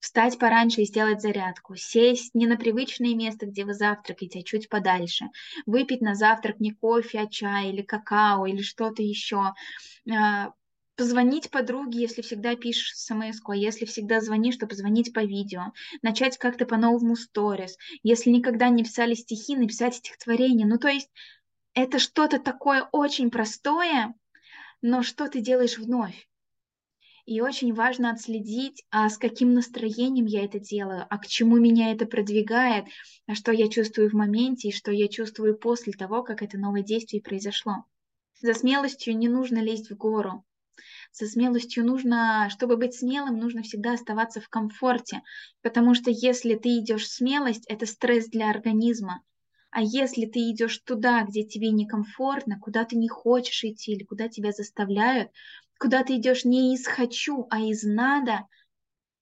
встать 0.01 0.39
пораньше 0.39 0.83
и 0.83 0.87
сделать 0.87 1.21
зарядку, 1.23 1.77
сесть 1.77 2.35
не 2.35 2.47
на 2.47 2.57
привычное 2.57 3.15
место, 3.15 3.47
где 3.47 3.65
вы 3.65 3.75
завтракаете, 3.75 4.41
а 4.41 4.43
чуть 4.43 4.69
подальше, 4.69 5.27
выпить 5.67 6.01
на 6.01 6.15
завтрак 6.15 6.61
не 6.61 6.73
кофе, 6.73 7.21
а 7.21 7.27
чай 7.29 7.71
или 7.71 7.83
какао 7.83 8.47
или 8.47 8.63
что-то 8.63 9.03
еще, 9.03 9.53
а, 10.11 10.53
позвонить 10.97 11.51
подруге, 11.51 12.01
если 12.01 12.23
всегда 12.23 12.57
пишешь 12.57 12.95
смс 12.97 13.39
а 13.47 13.57
если 13.57 13.87
всегда 13.87 14.21
звонишь, 14.21 14.57
то 14.57 14.67
позвонить 14.67 15.13
по 15.15 15.21
видео, 15.21 15.73
начать 16.03 16.39
как-то 16.39 16.67
по-новому 16.67 17.17
сторис, 17.17 17.77
если 18.03 18.31
никогда 18.31 18.69
не 18.69 18.85
писали 18.85 19.15
стихи, 19.15 19.57
написать 19.57 19.95
стихотворение. 19.97 20.67
Ну, 20.67 20.79
то 20.79 20.89
есть 20.89 21.11
это 21.75 21.99
что-то 21.99 22.39
такое 22.41 22.89
очень 22.93 23.31
простое, 23.31 24.15
но 24.83 25.03
что 25.03 25.29
ты 25.29 25.41
делаешь 25.41 25.79
вновь? 25.79 26.27
И 27.31 27.41
очень 27.41 27.73
важно 27.73 28.11
отследить, 28.11 28.85
а 28.91 29.09
с 29.09 29.17
каким 29.17 29.55
настроением 29.55 30.27
я 30.27 30.45
это 30.45 30.59
делаю, 30.59 31.07
а 31.09 31.17
к 31.17 31.29
чему 31.29 31.59
меня 31.59 31.93
это 31.93 32.05
продвигает, 32.05 32.87
а 33.29 33.37
что 33.37 33.53
я 33.53 33.69
чувствую 33.69 34.11
в 34.11 34.15
моменте 34.15 34.67
и 34.67 34.73
что 34.73 34.91
я 34.91 35.07
чувствую 35.07 35.57
после 35.57 35.93
того, 35.93 36.25
как 36.25 36.43
это 36.43 36.59
новое 36.59 36.83
действие 36.83 37.23
произошло. 37.23 37.85
За 38.41 38.53
смелостью 38.53 39.17
не 39.17 39.29
нужно 39.29 39.63
лезть 39.63 39.93
в 39.93 39.97
гору. 39.97 40.45
За 41.13 41.27
смелостью 41.27 41.87
нужно, 41.87 42.49
чтобы 42.51 42.77
быть 42.77 42.95
смелым, 42.95 43.39
нужно 43.39 43.63
всегда 43.63 43.93
оставаться 43.93 44.41
в 44.41 44.49
комфорте, 44.49 45.23
потому 45.63 45.95
что 45.95 46.11
если 46.11 46.57
ты 46.57 46.81
идешь 46.81 47.05
в 47.05 47.13
смелость, 47.13 47.65
это 47.69 47.87
стресс 47.87 48.27
для 48.27 48.51
организма. 48.51 49.23
А 49.71 49.83
если 49.83 50.27
ты 50.27 50.41
идешь 50.51 50.79
туда, 50.79 51.23
где 51.23 51.45
тебе 51.45 51.71
некомфортно, 51.71 52.59
куда 52.59 52.85
ты 52.85 52.97
не 52.97 53.07
хочешь 53.07 53.63
идти 53.63 53.93
или 53.93 54.03
куда 54.03 54.29
тебя 54.29 54.51
заставляют, 54.51 55.31
куда 55.81 56.05
ты 56.05 56.17
идешь 56.17 56.45
не 56.45 56.75
из 56.75 56.87
хочу, 56.87 57.47
а 57.51 57.59
из 57.59 57.83
надо, 57.83 58.47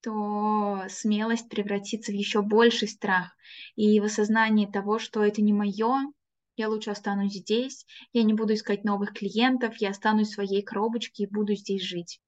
то 0.03 0.83
смелость 0.89 1.49
превратится 1.49 2.11
в 2.11 2.15
еще 2.17 2.43
больший 2.43 2.89
страх. 2.89 3.37
И 3.77 4.01
в 4.01 4.05
осознании 4.05 4.67
того, 4.67 4.99
что 4.99 5.25
это 5.25 5.41
не 5.41 5.53
мое, 5.53 6.13
я 6.57 6.69
лучше 6.69 6.91
останусь 6.91 7.35
здесь, 7.35 7.87
я 8.13 8.25
не 8.25 8.35
буду 8.35 8.55
искать 8.55 8.83
новых 8.83 9.13
клиентов, 9.13 9.77
я 9.77 9.91
останусь 9.91 10.31
в 10.31 10.35
своей 10.35 10.63
коробочке 10.63 11.23
и 11.23 11.31
буду 11.31 11.55
здесь 11.55 11.83
жить. 11.83 12.21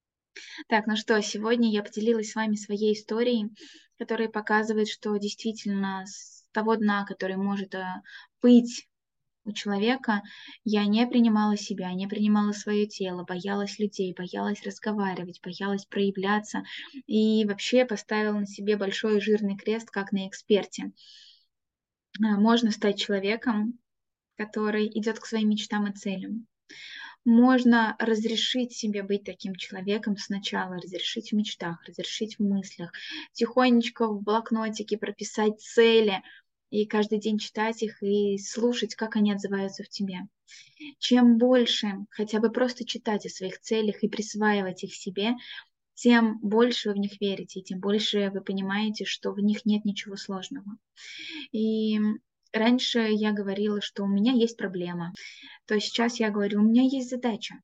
Так, 0.69 0.87
ну 0.87 0.95
что, 0.95 1.21
сегодня 1.21 1.69
я 1.69 1.83
поделилась 1.83 2.31
с 2.31 2.37
вами 2.37 2.55
своей 2.55 2.95
историей, 2.95 3.51
которая 3.99 4.29
показывает, 4.29 4.89
что 4.89 5.17
действительно 5.17 6.05
с 6.07 6.45
того 6.53 6.77
дна, 6.77 7.05
который 7.05 7.37
может 7.37 7.75
э, 7.75 7.85
быть 8.41 8.89
у 9.51 9.53
человека, 9.53 10.23
я 10.65 10.87
не 10.87 11.07
принимала 11.07 11.57
себя, 11.57 11.93
не 11.93 12.07
принимала 12.07 12.53
свое 12.53 12.87
тело, 12.87 13.25
боялась 13.25 13.79
людей, 13.79 14.15
боялась 14.17 14.63
разговаривать, 14.63 15.41
боялась 15.43 15.85
проявляться 15.85 16.63
и 17.07 17.45
вообще 17.45 17.85
поставила 17.85 18.39
на 18.39 18.47
себе 18.47 18.77
большой 18.77 19.21
жирный 19.21 19.57
крест, 19.57 19.91
как 19.91 20.13
на 20.13 20.27
эксперте. 20.29 20.93
А, 22.23 22.39
можно 22.39 22.71
стать 22.71 22.99
человеком, 22.99 23.79
который 24.37 24.87
идет 24.87 25.19
к 25.19 25.27
своим 25.27 25.51
мечтам 25.51 25.87
и 25.87 25.95
целям. 25.95 26.47
Можно 27.27 27.97
разрешить 27.99 28.73
себе 28.73 29.03
быть 29.03 29.25
таким 29.25 29.55
человеком 29.55 30.17
сначала, 30.17 30.77
разрешить 30.77 31.33
в 31.33 31.35
мечтах, 31.35 31.85
разрешить 31.87 32.39
в 32.39 32.43
мыслях, 32.43 32.93
тихонечко 33.33 34.09
в 34.09 34.23
блокнотике 34.23 34.97
прописать 34.97 35.61
цели– 35.61 36.23
и 36.71 36.87
каждый 36.87 37.19
день 37.19 37.39
читать 37.39 37.83
их 37.83 38.03
и 38.03 38.39
слушать, 38.39 38.95
как 38.95 39.17
они 39.17 39.33
отзываются 39.33 39.83
в 39.83 39.89
тебе. 39.89 40.21
Чем 40.99 41.37
больше 41.39 41.89
хотя 42.11 42.41
бы 42.41 42.51
просто 42.51 42.87
читать 42.87 43.27
о 43.27 43.31
своих 43.31 43.61
целях 43.61 44.03
и 44.03 44.09
присваивать 44.09 44.85
их 44.85 44.95
себе, 44.95 45.33
тем 45.95 46.39
больше 46.41 46.89
вы 46.89 46.95
в 46.95 46.99
них 46.99 47.21
верите, 47.21 47.61
тем 47.61 47.81
больше 47.81 48.31
вы 48.33 48.41
понимаете, 48.41 49.05
что 49.05 49.33
в 49.33 49.39
них 49.41 49.67
нет 49.67 49.85
ничего 49.85 50.17
сложного. 50.17 50.77
И 51.53 51.99
раньше 52.53 53.01
я 53.11 53.33
говорила, 53.33 53.81
что 53.81 54.05
у 54.05 54.09
меня 54.09 54.33
есть 54.33 54.57
проблема, 54.57 55.13
то 55.67 55.79
сейчас 55.79 56.19
я 56.21 56.31
говорю, 56.31 56.61
у 56.61 56.65
меня 56.65 56.83
есть 56.83 57.11
задача. 57.11 57.57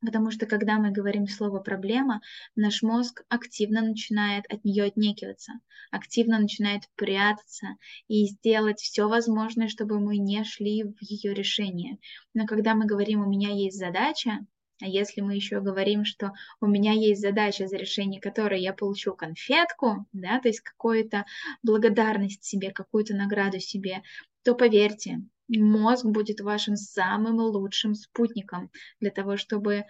Потому 0.00 0.30
что 0.30 0.46
когда 0.46 0.78
мы 0.78 0.92
говорим 0.92 1.26
слово 1.26 1.60
проблема, 1.60 2.22
наш 2.56 2.82
мозг 2.82 3.22
активно 3.28 3.82
начинает 3.82 4.44
от 4.50 4.64
нее 4.64 4.84
отнекиваться, 4.84 5.52
активно 5.90 6.38
начинает 6.38 6.84
прятаться 6.96 7.76
и 8.08 8.26
сделать 8.26 8.80
все 8.80 9.08
возможное, 9.08 9.68
чтобы 9.68 10.00
мы 10.00 10.16
не 10.16 10.42
шли 10.44 10.84
в 10.84 10.96
ее 11.02 11.34
решение. 11.34 11.98
Но 12.32 12.46
когда 12.46 12.74
мы 12.74 12.86
говорим, 12.86 13.20
у 13.20 13.28
меня 13.28 13.50
есть 13.50 13.78
задача, 13.78 14.46
а 14.82 14.86
если 14.86 15.20
мы 15.20 15.34
еще 15.34 15.60
говорим, 15.60 16.06
что 16.06 16.32
у 16.60 16.66
меня 16.66 16.92
есть 16.92 17.20
задача, 17.20 17.66
за 17.66 17.76
решение 17.76 18.20
которой 18.20 18.62
я 18.62 18.72
получу 18.72 19.14
конфетку, 19.14 20.06
да, 20.12 20.40
то 20.40 20.48
есть 20.48 20.60
какую-то 20.60 21.26
благодарность 21.62 22.44
себе, 22.44 22.70
какую-то 22.70 23.14
награду 23.14 23.60
себе, 23.60 24.02
то 24.42 24.54
поверьте, 24.54 25.20
мозг 25.58 26.04
будет 26.04 26.40
вашим 26.40 26.76
самым 26.76 27.36
лучшим 27.36 27.94
спутником 27.94 28.70
для 29.00 29.10
того, 29.10 29.36
чтобы 29.36 29.84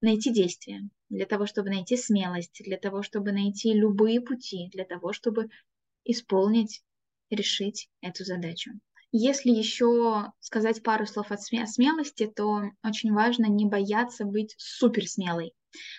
найти 0.00 0.32
действие, 0.32 0.88
для 1.10 1.26
того, 1.26 1.46
чтобы 1.46 1.70
найти 1.70 1.96
смелость, 1.96 2.62
для 2.64 2.76
того, 2.76 3.02
чтобы 3.02 3.32
найти 3.32 3.72
любые 3.72 4.20
пути, 4.20 4.68
для 4.72 4.84
того, 4.84 5.12
чтобы 5.12 5.48
исполнить, 6.04 6.82
решить 7.30 7.88
эту 8.00 8.24
задачу. 8.24 8.72
Если 9.12 9.50
еще 9.50 10.32
сказать 10.40 10.82
пару 10.82 11.06
слов 11.06 11.30
о 11.30 11.36
смелости, 11.36 12.26
то 12.26 12.62
очень 12.82 13.12
важно 13.12 13.46
не 13.46 13.66
бояться 13.66 14.24
быть 14.24 14.54
супер 14.56 15.06
смелой. 15.06 15.52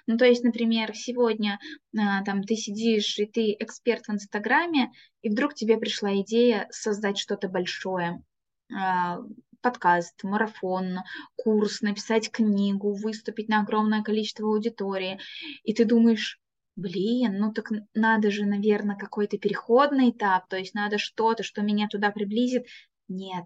Ну, 0.08 0.18
то 0.18 0.26
есть, 0.26 0.44
например, 0.44 0.96
сегодня 0.96 1.60
а, 1.98 2.24
там 2.24 2.44
ты 2.44 2.56
сидишь 2.56 3.18
и 3.18 3.26
ты 3.26 3.56
эксперт 3.60 4.08
в 4.08 4.12
Инстаграме, 4.12 4.92
и 5.22 5.30
вдруг 5.30 5.54
тебе 5.54 5.78
пришла 5.78 6.16
идея 6.22 6.68
создать 6.72 7.18
что-то 7.18 7.50
большое, 7.50 8.24
подкаст, 9.62 10.24
марафон, 10.24 11.00
курс, 11.38 11.82
написать 11.82 12.30
книгу, 12.30 12.94
выступить 12.94 13.48
на 13.50 13.62
огромное 13.62 14.04
количество 14.04 14.48
аудитории, 14.48 15.20
и 15.64 15.74
ты 15.74 15.86
думаешь, 15.86 16.40
блин, 16.76 17.40
ну 17.40 17.54
так 17.54 17.70
надо 17.94 18.30
же, 18.30 18.46
наверное, 18.46 18.98
какой-то 18.98 19.38
переходный 19.38 20.10
этап, 20.10 20.48
то 20.50 20.58
есть 20.58 20.74
надо 20.74 20.98
что-то, 20.98 21.44
что 21.44 21.62
меня 21.62 21.88
туда 21.88 22.12
приблизит. 22.12 22.66
Нет, 23.08 23.46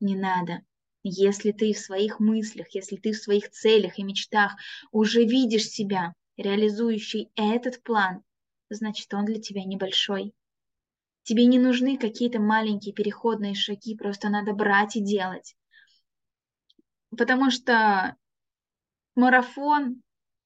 не 0.00 0.16
надо. 0.16 0.60
Если 1.02 1.52
ты 1.52 1.72
в 1.72 1.78
своих 1.78 2.20
мыслях, 2.20 2.74
если 2.74 2.96
ты 2.96 3.12
в 3.12 3.16
своих 3.16 3.50
целях 3.50 3.98
и 3.98 4.02
мечтах 4.02 4.56
уже 4.90 5.24
видишь 5.24 5.68
себя, 5.68 6.14
реализующий 6.36 7.30
этот 7.36 7.82
план, 7.82 8.22
значит, 8.70 9.12
он 9.14 9.24
для 9.24 9.40
тебя 9.40 9.64
небольшой. 9.64 10.32
Тебе 11.24 11.46
не 11.46 11.58
нужны 11.58 11.96
какие-то 11.96 12.38
маленькие 12.38 12.94
переходные 12.94 13.54
шаги, 13.54 13.96
просто 13.96 14.28
надо 14.28 14.52
брать 14.52 14.96
и 14.96 15.00
делать. 15.00 15.56
Потому 17.16 17.50
что 17.50 18.16
марафон 19.14 20.02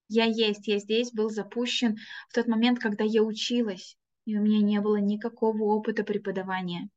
«Я 0.09 0.25
есть, 0.25 0.69
я 0.69 0.79
здесь» 0.79 1.13
был 1.13 1.31
запущен 1.31 1.97
в 2.29 2.33
тот 2.33 2.47
момент, 2.47 2.79
когда 2.79 3.05
я 3.05 3.23
училась, 3.23 3.97
и 4.25 4.39
у 4.39 4.41
меня 4.41 4.61
не 4.61 4.81
было 4.81 4.97
никакого 4.97 5.65
опыта 5.65 6.05
преподавания. 6.05 6.89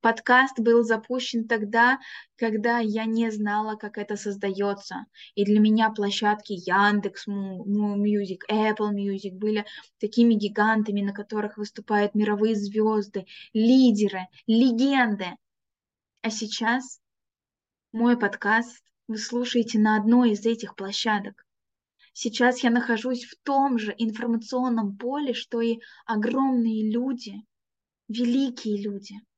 Подкаст 0.00 0.60
был 0.60 0.82
запущен 0.82 1.48
тогда, 1.48 1.98
когда 2.36 2.78
я 2.78 3.06
не 3.06 3.30
знала, 3.30 3.76
как 3.76 3.96
это 3.96 4.16
создается. 4.16 5.06
И 5.34 5.44
для 5.44 5.58
меня 5.60 5.90
площадки 5.90 6.52
Яндекс 6.52 7.26
Music, 7.26 8.40
Apple 8.50 8.92
Music 8.92 9.32
были 9.32 9.64
такими 9.98 10.34
гигантами, 10.34 11.00
на 11.00 11.12
которых 11.12 11.56
выступают 11.56 12.14
мировые 12.14 12.54
звезды, 12.54 13.26
лидеры, 13.52 14.28
легенды. 14.46 15.36
А 16.20 16.30
сейчас 16.30 17.00
мой 17.92 18.18
подкаст 18.18 18.84
вы 19.08 19.16
слушаете 19.18 19.78
на 19.78 19.96
одной 19.96 20.32
из 20.32 20.44
этих 20.44 20.76
площадок. 20.76 21.46
Сейчас 22.12 22.62
я 22.62 22.70
нахожусь 22.70 23.24
в 23.24 23.36
том 23.42 23.78
же 23.78 23.94
информационном 23.96 24.96
поле, 24.96 25.32
что 25.32 25.60
и 25.60 25.80
огромные 26.06 26.90
люди, 26.90 27.34
великие 28.08 28.82
люди– 28.82 29.14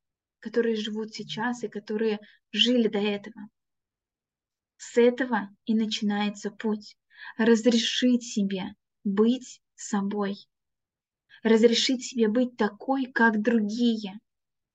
которые 0.46 0.76
живут 0.76 1.12
сейчас 1.12 1.64
и 1.64 1.68
которые 1.68 2.20
жили 2.52 2.86
до 2.86 2.98
этого. 2.98 3.48
С 4.76 4.96
этого 4.96 5.48
и 5.64 5.74
начинается 5.74 6.52
путь. 6.52 6.96
Разрешить 7.36 8.22
себе 8.22 8.76
быть 9.02 9.60
собой. 9.74 10.36
Разрешить 11.42 12.04
себе 12.04 12.28
быть 12.28 12.56
такой, 12.56 13.06
как 13.06 13.42
другие. 13.42 14.20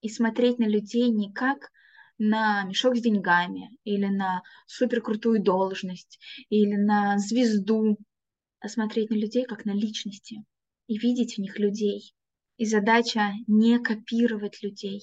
И 0.02 0.10
смотреть 0.10 0.60
на 0.60 0.68
людей 0.68 1.10
не 1.10 1.32
как 1.32 1.72
на 2.18 2.64
мешок 2.66 2.98
с 2.98 3.02
деньгами 3.02 3.70
или 3.86 4.08
на 4.08 4.44
суперкрутую 4.68 5.42
должность 5.42 6.20
или 6.50 6.76
на 6.76 7.18
звезду, 7.18 7.98
а 8.60 8.68
смотреть 8.68 9.10
на 9.10 9.16
людей 9.16 9.46
как 9.46 9.64
на 9.64 9.72
личности 9.72 10.44
и 10.88 10.98
видеть 10.98 11.36
в 11.36 11.38
них 11.38 11.58
людей. 11.60 12.14
И 12.58 12.66
задача 12.66 13.32
не 13.48 13.80
копировать 13.80 14.62
людей, 14.62 15.02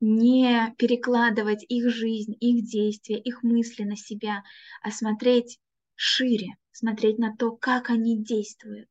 не 0.00 0.74
перекладывать 0.78 1.64
их 1.68 1.88
жизнь, 1.90 2.36
их 2.40 2.64
действия, 2.66 3.18
их 3.18 3.42
мысли 3.42 3.84
на 3.84 3.96
себя, 3.96 4.42
а 4.82 4.90
смотреть 4.90 5.58
шире, 5.94 6.56
смотреть 6.72 7.18
на 7.18 7.34
то, 7.34 7.52
как 7.52 7.90
они 7.90 8.22
действуют, 8.22 8.90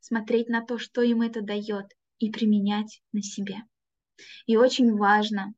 смотреть 0.00 0.48
на 0.48 0.64
то, 0.64 0.78
что 0.78 1.02
им 1.02 1.22
это 1.22 1.42
дает, 1.42 1.86
и 2.18 2.30
применять 2.30 3.02
на 3.12 3.22
себе. 3.22 3.56
И 4.46 4.56
очень 4.56 4.94
важно, 4.96 5.54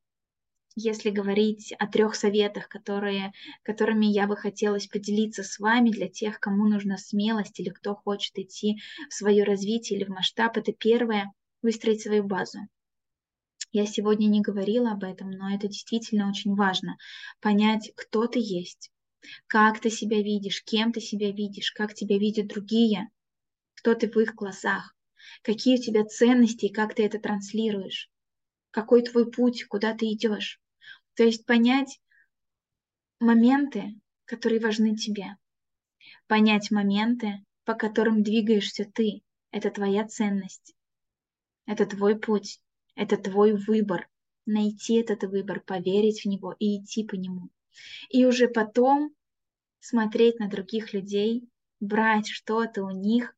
если 0.77 1.11
говорить 1.11 1.73
о 1.79 1.87
трех 1.87 2.15
советах, 2.15 2.69
которые, 2.69 3.33
которыми 3.63 4.07
я 4.07 4.27
бы 4.27 4.37
хотелось 4.37 4.87
поделиться 4.87 5.43
с 5.43 5.59
вами 5.59 5.91
для 5.91 6.09
тех, 6.09 6.41
кому 6.41 6.67
нужна 6.67 6.97
смелость 6.97 7.61
или 7.61 7.69
кто 7.69 7.95
хочет 7.95 8.39
идти 8.39 8.77
в 9.09 9.15
свое 9.15 9.45
развитие 9.45 9.99
или 9.99 10.07
в 10.07 10.11
масштаб, 10.11 10.57
это 10.57 10.73
первое– 10.73 11.33
выстроить 11.63 12.03
свою 12.03 12.25
базу. 12.25 12.59
Я 13.75 13.87
сегодня 13.87 14.29
не 14.29 14.41
говорила 14.41 14.93
об 14.93 15.03
этом, 15.03 15.33
но 15.33 15.53
это 15.53 15.67
действительно 15.67 16.29
очень 16.29 16.55
важно. 16.55 16.97
Понять, 17.41 17.91
кто 17.97 18.29
ты 18.29 18.39
есть, 18.39 18.93
как 19.49 19.81
ты 19.81 19.91
себя 19.91 20.23
видишь, 20.23 20.63
кем 20.63 20.93
ты 20.93 21.01
себя 21.01 21.33
видишь, 21.33 21.73
как 21.73 21.93
тебя 21.93 22.17
видят 22.17 22.47
другие, 22.47 23.11
кто 23.75 23.97
ты 23.97 24.09
в 24.09 24.17
их 24.21 24.37
глазах, 24.37 24.95
какие 25.43 25.77
у 25.77 25.83
тебя 25.83 26.05
ценности 26.05 26.67
и 26.67 26.73
как 26.73 26.95
ты 26.95 27.05
это 27.05 27.19
транслируешь, 27.19 28.09
какой 28.71 29.03
твой 29.03 29.29
путь, 29.29 29.65
куда 29.65 29.93
ты 29.93 30.07
идешь. 30.07 30.61
То 31.15 31.25
есть 31.25 31.45
понять 31.45 32.01
моменты, 33.19 34.01
которые 34.25 34.61
важны 34.61 34.95
тебе, 34.95 35.37
понять 36.29 36.71
моменты, 36.71 37.45
по 37.65 37.75
которым 37.75 38.23
двигаешься 38.23 38.85
ты. 38.85 39.23
Это 39.51 39.73
твоя 39.73 40.07
ценность, 40.07 40.77
это 41.67 41.87
твой 41.87 42.17
путь. 42.17 42.61
Это 42.95 43.17
твой 43.17 43.53
выбор. 43.55 44.09
Найти 44.47 44.97
этот 44.97 45.25
выбор, 45.25 45.61
поверить 45.61 46.23
в 46.23 46.27
него 46.27 46.55
и 46.59 46.79
идти 46.79 47.05
по 47.05 47.15
нему. 47.15 47.49
И 48.11 48.27
уже 48.27 48.47
потом 48.49 49.15
смотреть 49.81 50.39
на 50.39 50.49
других 50.49 50.93
людей, 50.93 51.49
брать 51.81 52.29
что-то 52.29 52.85
у 52.85 52.91
них 52.91 53.35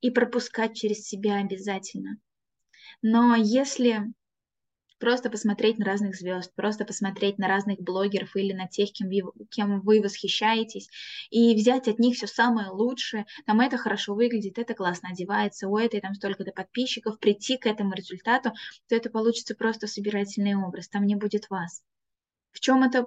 и 0.00 0.10
пропускать 0.10 0.76
через 0.76 1.06
себя 1.06 1.36
обязательно. 1.36 2.18
Но 3.02 3.34
если 3.36 4.12
просто 4.98 5.30
посмотреть 5.30 5.78
на 5.78 5.84
разных 5.84 6.14
звезд, 6.14 6.52
просто 6.54 6.84
посмотреть 6.84 7.38
на 7.38 7.48
разных 7.48 7.80
блогеров 7.80 8.34
или 8.36 8.52
на 8.52 8.66
тех, 8.66 8.92
кем 8.92 9.08
вы, 9.08 9.22
кем 9.50 9.80
вы 9.80 10.00
восхищаетесь, 10.00 10.88
и 11.30 11.54
взять 11.54 11.88
от 11.88 11.98
них 11.98 12.16
все 12.16 12.26
самое 12.26 12.70
лучшее, 12.70 13.26
там 13.46 13.60
это 13.60 13.78
хорошо 13.78 14.14
выглядит, 14.14 14.58
это 14.58 14.74
классно 14.74 15.10
одевается, 15.10 15.68
у 15.68 15.78
этой 15.78 16.00
там 16.00 16.14
столько-то 16.14 16.52
подписчиков, 16.52 17.18
прийти 17.18 17.56
к 17.56 17.66
этому 17.66 17.94
результату, 17.94 18.52
то 18.88 18.96
это 18.96 19.10
получится 19.10 19.54
просто 19.54 19.86
собирательный 19.86 20.54
образ, 20.54 20.88
там 20.88 21.06
не 21.06 21.14
будет 21.14 21.48
вас. 21.50 21.82
В 22.52 22.60
чем 22.60 22.82
это 22.82 23.06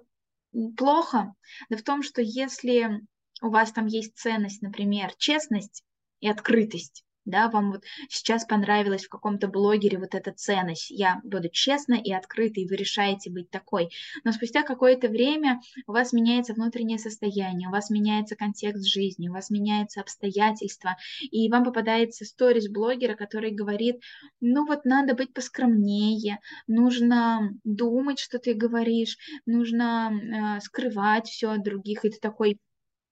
плохо? 0.78 1.34
Да 1.70 1.78
в 1.78 1.84
том, 1.84 2.04
что 2.04 2.22
если 2.22 3.02
у 3.42 3.50
вас 3.50 3.72
там 3.72 3.88
есть 3.88 4.18
ценность, 4.18 4.62
например, 4.62 5.14
честность 5.18 5.84
и 6.20 6.30
открытость, 6.30 7.04
да, 7.26 7.50
вам 7.50 7.72
вот 7.72 7.84
сейчас 8.10 8.46
понравилась 8.46 9.06
в 9.06 9.10
каком-то 9.10 9.48
блогере 9.48 9.98
вот 9.98 10.16
эта 10.16 10.32
ценность, 10.32 10.90
я 10.90 11.22
буду 11.24 11.50
честна 11.50 11.94
и 11.94 12.12
открыта, 12.12 12.60
и 12.60 12.68
вы 12.68 12.76
решаете 12.76 13.30
быть 13.30 13.50
такой. 13.50 13.90
Но 14.24 14.32
спустя 14.32 14.64
какое-то 14.64 15.08
время 15.08 15.62
у 15.88 15.92
вас 15.92 16.14
меняется 16.14 16.54
внутреннее 16.54 16.98
состояние, 16.98 17.70
у 17.70 17.72
вас 17.72 17.90
меняется 17.90 18.36
контекст 18.36 18.86
жизни, 18.86 19.30
у 19.30 19.34
вас 19.34 19.50
меняются 19.50 20.02
обстоятельства, 20.02 20.98
и 21.22 21.50
вам 21.50 21.64
попадается 21.64 22.26
сторис 22.26 22.68
блогера, 22.70 23.16
который 23.16 23.52
говорит, 23.52 24.02
ну 24.40 24.66
вот 24.66 24.86
надо 24.86 25.14
быть 25.14 25.34
поскромнее, 25.34 26.40
нужно 26.68 27.52
думать, 27.64 28.20
что 28.20 28.40
ты 28.40 28.54
говоришь, 28.54 29.18
нужно 29.46 30.12
э, 30.12 30.62
скрывать 30.62 31.28
все 31.28 31.52
от 31.52 31.64
других, 31.64 32.06
и 32.06 32.10
ты 32.10 32.20
такой, 32.20 32.60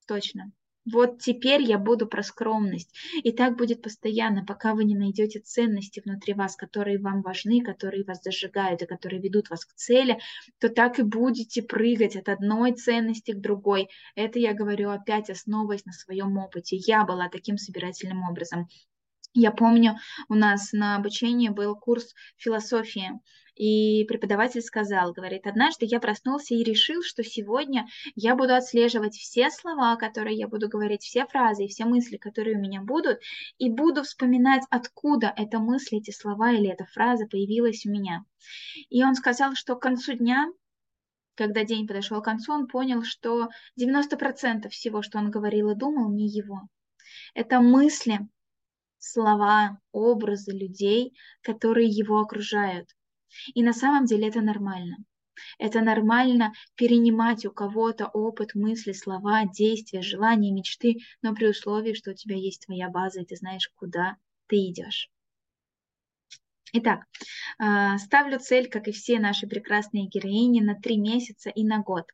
точно, 0.08 0.52
вот 0.92 1.20
теперь 1.20 1.62
я 1.62 1.78
буду 1.78 2.08
про 2.08 2.24
скромность. 2.24 2.94
И 3.24 3.32
так 3.32 3.58
будет 3.58 3.82
постоянно, 3.82 4.46
пока 4.46 4.74
вы 4.74 4.84
не 4.84 4.96
найдете 4.96 5.40
ценности 5.40 6.02
внутри 6.04 6.34
вас, 6.34 6.56
которые 6.56 7.00
вам 7.00 7.22
важны, 7.22 7.62
которые 7.62 8.04
вас 8.04 8.22
зажигают 8.24 8.82
и 8.82 8.86
которые 8.86 9.22
ведут 9.22 9.50
вас 9.50 9.66
к 9.66 9.74
цели, 9.74 10.20
то 10.60 10.70
так 10.70 11.00
и 11.00 11.04
будете 11.04 11.62
прыгать 11.62 12.16
от 12.16 12.30
одной 12.30 12.74
ценности 12.74 13.32
к 13.32 13.42
другой. 13.42 13.90
Это 14.16 14.40
я 14.40 14.54
говорю 14.54 14.90
опять, 14.90 15.30
основываясь 15.30 15.86
на 15.86 15.94
своем 15.94 16.38
опыте. 16.38 16.76
Я 16.76 17.06
была 17.06 17.30
таким 17.30 17.58
собирательным 17.58 18.24
образом. 18.24 18.68
Я 19.34 19.52
помню, 19.52 19.98
у 20.28 20.34
нас 20.34 20.74
на 20.74 20.96
обучении 20.96 21.50
был 21.50 21.76
курс 21.76 22.16
философии, 22.38 23.12
и 23.60 24.06
преподаватель 24.06 24.62
сказал, 24.62 25.12
говорит, 25.12 25.46
однажды 25.46 25.86
я 25.86 26.00
проснулся 26.00 26.56
и 26.56 26.64
решил, 26.64 27.04
что 27.04 27.26
сегодня 27.26 27.88
я 28.16 28.36
буду 28.36 28.56
отслеживать 28.56 29.16
все 29.16 29.52
слова, 29.52 29.98
которые 29.98 30.38
я 30.38 30.48
буду 30.48 30.70
говорить, 30.70 31.04
все 31.04 31.26
фразы 31.26 31.66
и 31.66 31.68
все 31.68 31.84
мысли, 31.84 32.16
которые 32.16 32.58
у 32.58 32.62
меня 32.62 32.82
будут, 32.82 33.20
и 33.58 33.70
буду 33.70 34.04
вспоминать, 34.04 34.64
откуда 34.70 35.34
эта 35.36 35.60
мысль, 35.60 35.98
эти 35.98 36.12
слова 36.12 36.54
или 36.54 36.70
эта 36.70 36.86
фраза 36.86 37.28
появилась 37.28 37.86
у 37.86 37.92
меня. 37.92 38.24
И 38.90 39.04
он 39.04 39.14
сказал, 39.16 39.56
что 39.56 39.76
к 39.76 39.82
концу 39.82 40.14
дня 40.14 40.48
когда 41.36 41.64
день 41.64 41.88
подошел 41.88 42.22
к 42.22 42.26
концу, 42.26 42.52
он 42.52 42.68
понял, 42.68 43.04
что 43.04 43.48
90% 43.80 44.68
всего, 44.70 45.02
что 45.02 45.20
он 45.20 45.32
говорил 45.32 45.70
и 45.70 45.76
думал, 45.76 46.12
не 46.12 46.28
его. 46.28 46.68
Это 47.34 47.62
мысли, 47.62 48.20
слова, 48.98 49.80
образы 49.94 50.52
людей, 50.52 51.14
которые 51.42 51.88
его 51.88 52.20
окружают. 52.20 52.90
И 53.54 53.64
на 53.64 53.74
самом 53.74 54.06
деле 54.06 54.28
это 54.28 54.42
нормально. 54.42 54.98
Это 55.58 55.82
нормально 55.82 56.54
перенимать 56.76 57.46
у 57.46 57.52
кого-то 57.52 58.08
опыт, 58.08 58.56
мысли, 58.56 58.92
слова, 58.92 59.46
действия, 59.46 60.02
желания, 60.02 60.52
мечты, 60.52 60.98
но 61.22 61.34
при 61.34 61.48
условии, 61.48 61.94
что 61.94 62.12
у 62.12 62.14
тебя 62.14 62.36
есть 62.36 62.66
твоя 62.66 62.90
база, 62.90 63.22
и 63.22 63.26
ты 63.26 63.36
знаешь, 63.36 63.72
куда 63.76 64.18
ты 64.48 64.58
идешь. 64.58 65.10
Итак, 66.72 67.06
а, 67.58 67.98
ставлю 67.98 68.40
цель, 68.40 68.70
как 68.70 68.88
и 68.88 68.92
все 68.92 69.20
наши 69.20 69.48
прекрасные 69.48 70.06
героини, 70.06 70.62
на 70.62 70.76
три 70.76 70.98
месяца 70.98 71.50
и 71.50 71.64
на 71.64 71.80
год. 71.80 72.06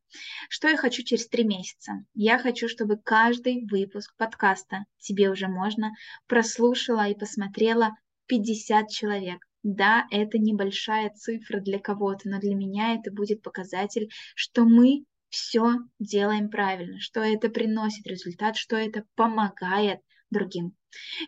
Что 0.48 0.70
я 0.70 0.78
хочу 0.78 1.04
через 1.04 1.28
три 1.28 1.44
месяца? 1.44 2.06
Я 2.14 2.40
хочу, 2.40 2.70
чтобы 2.70 2.98
каждый 2.98 3.66
выпуск 3.70 4.16
подкаста 4.16 4.86
«Тебе 5.00 5.30
уже 5.30 5.50
можно» 5.50 5.92
прослушала 6.28 7.10
и 7.10 7.20
посмотрела 7.20 7.98
50 8.28 8.90
человек. 8.90 9.46
Да, 9.66 10.06
это 10.12 10.38
небольшая 10.38 11.10
цифра 11.10 11.60
для 11.60 11.80
кого-то, 11.80 12.30
но 12.30 12.40
для 12.40 12.54
меня 12.54 12.94
это 12.94 13.12
будет 13.12 13.42
показатель, 13.42 14.12
что 14.36 14.64
мы 14.64 15.06
все 15.30 15.78
делаем 15.98 16.52
правильно, 16.52 17.00
что 17.00 17.22
это 17.22 17.50
приносит 17.50 18.06
результат, 18.06 18.58
что 18.58 18.76
это 18.76 19.06
помогает 19.16 20.02
другим. 20.30 20.76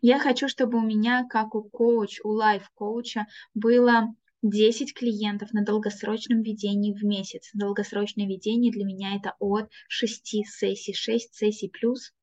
Я 0.04 0.19
хочу, 0.19 0.47
чтобы 0.47 0.78
у 0.78 0.82
меня, 0.82 1.26
как 1.28 1.56
у 1.56 1.63
коуч, 1.63 2.19
у 2.23 2.30
лайф-коуча, 2.30 3.26
было 3.56 4.13
10 4.43 4.93
клиентов 4.93 5.52
на 5.52 5.65
долгосрочном 5.65 6.43
ведении 6.43 6.93
в 6.93 7.04
месяц. 7.04 7.50
Долгосрочное 7.56 8.28
ведение 8.28 8.71
для 8.71 8.86
меня 8.86 9.15
это 9.15 9.34
от 9.39 9.71
6 9.88 10.45
сессий, 10.45 10.93
6 10.93 11.34
сессий 11.34 11.69
плюс 11.69 12.13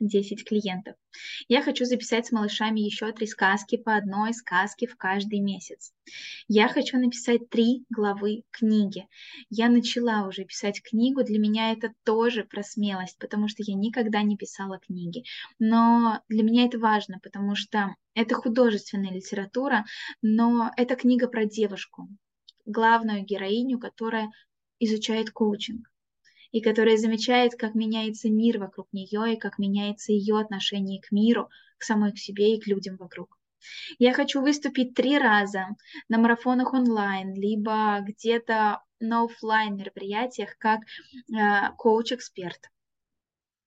10 0.00 0.44
клиентов. 0.44 0.94
Я 1.48 1.62
хочу 1.62 1.84
записать 1.84 2.26
с 2.26 2.32
малышами 2.32 2.80
еще 2.80 3.10
три 3.12 3.26
сказки 3.26 3.76
по 3.76 3.96
одной 3.96 4.34
сказке 4.34 4.86
в 4.86 4.96
каждый 4.96 5.40
месяц. 5.40 5.92
Я 6.46 6.68
хочу 6.68 6.98
написать 6.98 7.48
три 7.48 7.84
главы 7.90 8.44
книги. 8.50 9.06
Я 9.50 9.68
начала 9.68 10.26
уже 10.26 10.44
писать 10.44 10.82
книгу, 10.82 11.24
для 11.24 11.38
меня 11.38 11.72
это 11.72 11.92
тоже 12.04 12.44
про 12.44 12.62
смелость, 12.62 13.18
потому 13.18 13.48
что 13.48 13.62
я 13.66 13.74
никогда 13.74 14.22
не 14.22 14.36
писала 14.36 14.78
книги. 14.78 15.24
Но 15.58 16.22
для 16.28 16.42
меня 16.42 16.66
это 16.66 16.78
важно, 16.78 17.18
потому 17.22 17.56
что 17.56 17.94
это 18.14 18.34
художественная 18.34 19.12
литература, 19.12 19.84
но 20.22 20.70
это 20.76 20.96
книга 20.96 21.28
про 21.28 21.44
девушку, 21.44 22.08
главную 22.64 23.24
героиню, 23.24 23.78
которая 23.78 24.30
изучает 24.80 25.30
коучинг 25.30 25.88
и 26.50 26.60
которая 26.60 26.96
замечает, 26.96 27.54
как 27.56 27.74
меняется 27.74 28.30
мир 28.30 28.58
вокруг 28.58 28.88
нее 28.92 29.34
и 29.34 29.38
как 29.38 29.58
меняется 29.58 30.12
ее 30.12 30.38
отношение 30.38 31.00
к 31.00 31.12
миру, 31.12 31.48
к 31.78 31.84
самой 31.84 32.12
к 32.12 32.18
себе 32.18 32.54
и 32.54 32.60
к 32.60 32.66
людям 32.66 32.96
вокруг. 32.96 33.38
Я 33.98 34.12
хочу 34.12 34.40
выступить 34.40 34.94
три 34.94 35.18
раза 35.18 35.66
на 36.08 36.18
марафонах 36.18 36.72
онлайн, 36.72 37.34
либо 37.34 38.00
где-то 38.00 38.82
на 39.00 39.24
офлайн 39.24 39.76
мероприятиях 39.76 40.56
как 40.58 40.80
э, 40.82 41.72
коуч-эксперт. 41.76 42.70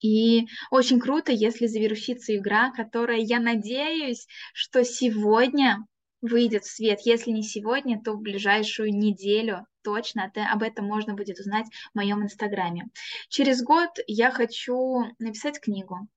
И 0.02 0.48
очень 0.72 1.00
круто, 1.00 1.32
если 1.32 1.68
завершится 1.68 2.36
игра, 2.36 2.72
которая, 2.72 3.20
я 3.20 3.40
надеюсь, 3.40 4.28
что 4.54 4.84
сегодня 4.84 5.86
выйдет 6.22 6.64
в 6.64 6.72
свет. 6.72 7.02
Если 7.04 7.32
не 7.32 7.44
сегодня, 7.44 8.02
то 8.02 8.14
в 8.14 8.22
ближайшую 8.22 8.92
неделю 8.96 9.68
точно, 9.84 10.32
об 10.52 10.64
этом 10.64 10.86
можно 10.86 11.14
будет 11.14 11.40
узнать 11.40 11.68
в 11.92 11.96
моем 11.96 12.24
инстаграме. 12.24 12.90
Через 13.30 13.62
год 13.64 13.90
я 14.08 14.32
хочу 14.32 15.06
написать 15.20 15.60
книгу. 15.60 16.08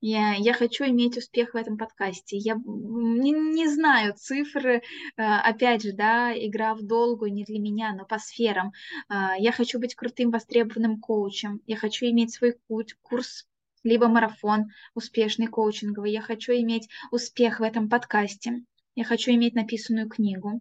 Я, 0.00 0.34
я 0.34 0.52
хочу 0.52 0.84
иметь 0.84 1.16
успех 1.16 1.54
в 1.54 1.56
этом 1.56 1.78
подкасте. 1.78 2.36
Я 2.36 2.54
не, 2.64 3.32
не 3.32 3.66
знаю 3.66 4.14
цифры, 4.14 4.76
э, 4.76 4.82
опять 5.16 5.82
же, 5.82 5.92
да, 5.92 6.32
игра 6.36 6.74
в 6.74 6.82
долгую 6.82 7.32
не 7.32 7.44
для 7.44 7.58
меня, 7.58 7.94
но 7.94 8.04
по 8.04 8.18
сферам. 8.18 8.72
Э, 9.08 9.30
я 9.38 9.52
хочу 9.52 9.78
быть 9.80 9.94
крутым, 9.94 10.30
востребованным 10.30 11.00
коучем. 11.00 11.60
Я 11.66 11.76
хочу 11.76 12.06
иметь 12.06 12.34
свой 12.34 12.56
курс 13.02 13.46
либо 13.84 14.08
марафон 14.08 14.66
успешный 14.94 15.46
коучинговый. 15.46 16.12
Я 16.12 16.20
хочу 16.20 16.52
иметь 16.52 16.88
успех 17.10 17.60
в 17.60 17.62
этом 17.62 17.88
подкасте. 17.88 18.64
Я 18.96 19.04
хочу 19.04 19.30
иметь 19.30 19.54
написанную 19.54 20.08
книгу. 20.08 20.60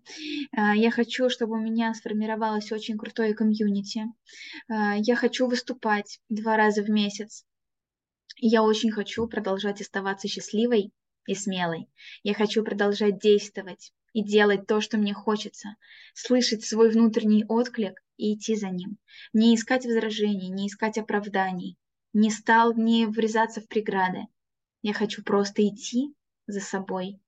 Э, 0.55 0.75
я 0.75 0.91
хочу, 0.91 1.29
чтобы 1.29 1.53
у 1.53 1.61
меня 1.61 1.95
сформировалось 1.95 2.71
очень 2.71 2.97
крутое 2.97 3.33
комьюнити. 3.33 4.03
Я 4.69 5.15
хочу 5.15 5.47
выступать 5.47 6.19
два 6.29 6.55
раза 6.57 6.83
в 6.83 6.89
месяц 6.89 7.45
я 8.37 8.63
очень 8.63 8.91
хочу 8.91 9.27
продолжать 9.27 9.81
оставаться 9.81 10.27
счастливой 10.27 10.91
и 11.25 11.35
смелой. 11.35 11.87
Я 12.23 12.33
хочу 12.33 12.63
продолжать 12.63 13.19
действовать 13.19 13.93
и 14.13 14.23
делать 14.23 14.67
то, 14.67 14.81
что 14.81 14.97
мне 14.97 15.13
хочется, 15.13 15.75
слышать 16.13 16.63
свой 16.63 16.91
внутренний 16.91 17.45
отклик 17.47 18.01
и 18.17 18.35
идти 18.35 18.55
за 18.55 18.69
ним. 18.69 18.97
Не 19.33 19.55
искать 19.55 19.85
возражений, 19.85 20.49
не 20.49 20.67
искать 20.67 20.97
оправданий, 20.97 21.77
не 22.13 22.29
стал 22.29 22.73
не 22.73 23.05
врезаться 23.05 23.61
в 23.61 23.67
преграды. 23.67 24.27
Я 24.81 24.93
хочу 24.93 25.23
просто 25.23 25.65
идти 25.67 26.13
за 26.45 26.59
собой, 26.59 27.19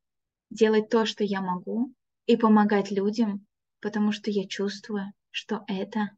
делать 0.50 0.90
то, 0.90 1.06
что 1.06 1.24
я 1.24 1.42
могу, 1.42 1.94
и 2.26 2.36
помогать 2.38 2.92
людям, 2.92 3.46
потому 3.82 4.12
что 4.12 4.30
я 4.30 4.48
чувствую, 4.48 5.14
что 5.32 5.64
это 5.68 6.12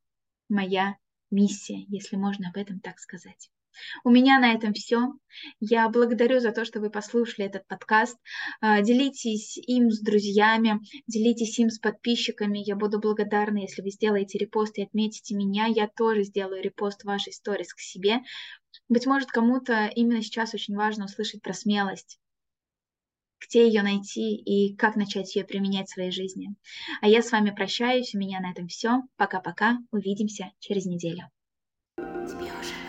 моя 0.50 0.98
миссия, 1.32 1.86
если 1.88 2.16
можно 2.16 2.50
об 2.50 2.58
этом 2.58 2.80
так 2.80 3.00
сказать. 3.00 3.50
У 4.04 4.10
меня 4.10 4.40
на 4.40 4.54
этом 4.54 4.74
все. 4.74 5.14
Я 5.60 5.88
благодарю 5.90 6.40
за 6.40 6.52
то, 6.52 6.66
что 6.66 6.80
вы 6.80 6.90
послушали 6.90 7.48
этот 7.48 7.66
подкаст. 7.68 8.18
А, 8.60 8.82
делитесь 8.82 9.58
им 9.58 9.92
с 9.92 10.02
друзьями, 10.02 10.80
делитесь 11.08 11.58
им 11.60 11.70
с 11.70 11.80
подписчиками. 11.80 12.60
Я 12.60 12.76
буду 12.76 13.00
благодарна, 13.00 13.60
если 13.60 13.82
вы 13.82 13.92
сделаете 13.92 14.38
репост 14.38 14.78
и 14.78 14.84
отметите 14.84 15.36
меня. 15.36 15.68
Я 15.68 15.88
тоже 15.88 16.24
сделаю 16.24 16.62
репост 16.62 17.04
вашей 17.04 17.32
сторис 17.32 17.74
к 17.74 17.80
себе. 17.80 18.20
Быть 18.90 19.06
может, 19.06 19.30
кому-то 19.30 19.86
именно 19.96 20.22
сейчас 20.22 20.54
очень 20.54 20.76
важно 20.76 21.06
услышать 21.06 21.42
про 21.42 21.54
смелость 21.54 22.20
где 23.40 23.68
ее 23.68 23.82
найти 23.82 24.36
и 24.36 24.76
как 24.76 24.96
начать 24.96 25.36
ее 25.36 25.44
применять 25.46 25.88
в 25.88 25.94
своей 25.94 26.12
жизни. 26.12 26.56
А 27.02 27.08
я 27.08 27.22
с 27.22 27.32
вами 27.32 27.52
прощаюсь, 27.52 28.14
у 28.14 28.18
меня 28.18 28.40
на 28.40 28.52
этом 28.52 28.68
все. 28.68 29.02
Пока-пока, 29.18 29.80
увидимся 29.92 30.52
через 30.60 30.86
неделю. 30.86 31.30
Тебе 31.98 32.52
уже 32.60 32.89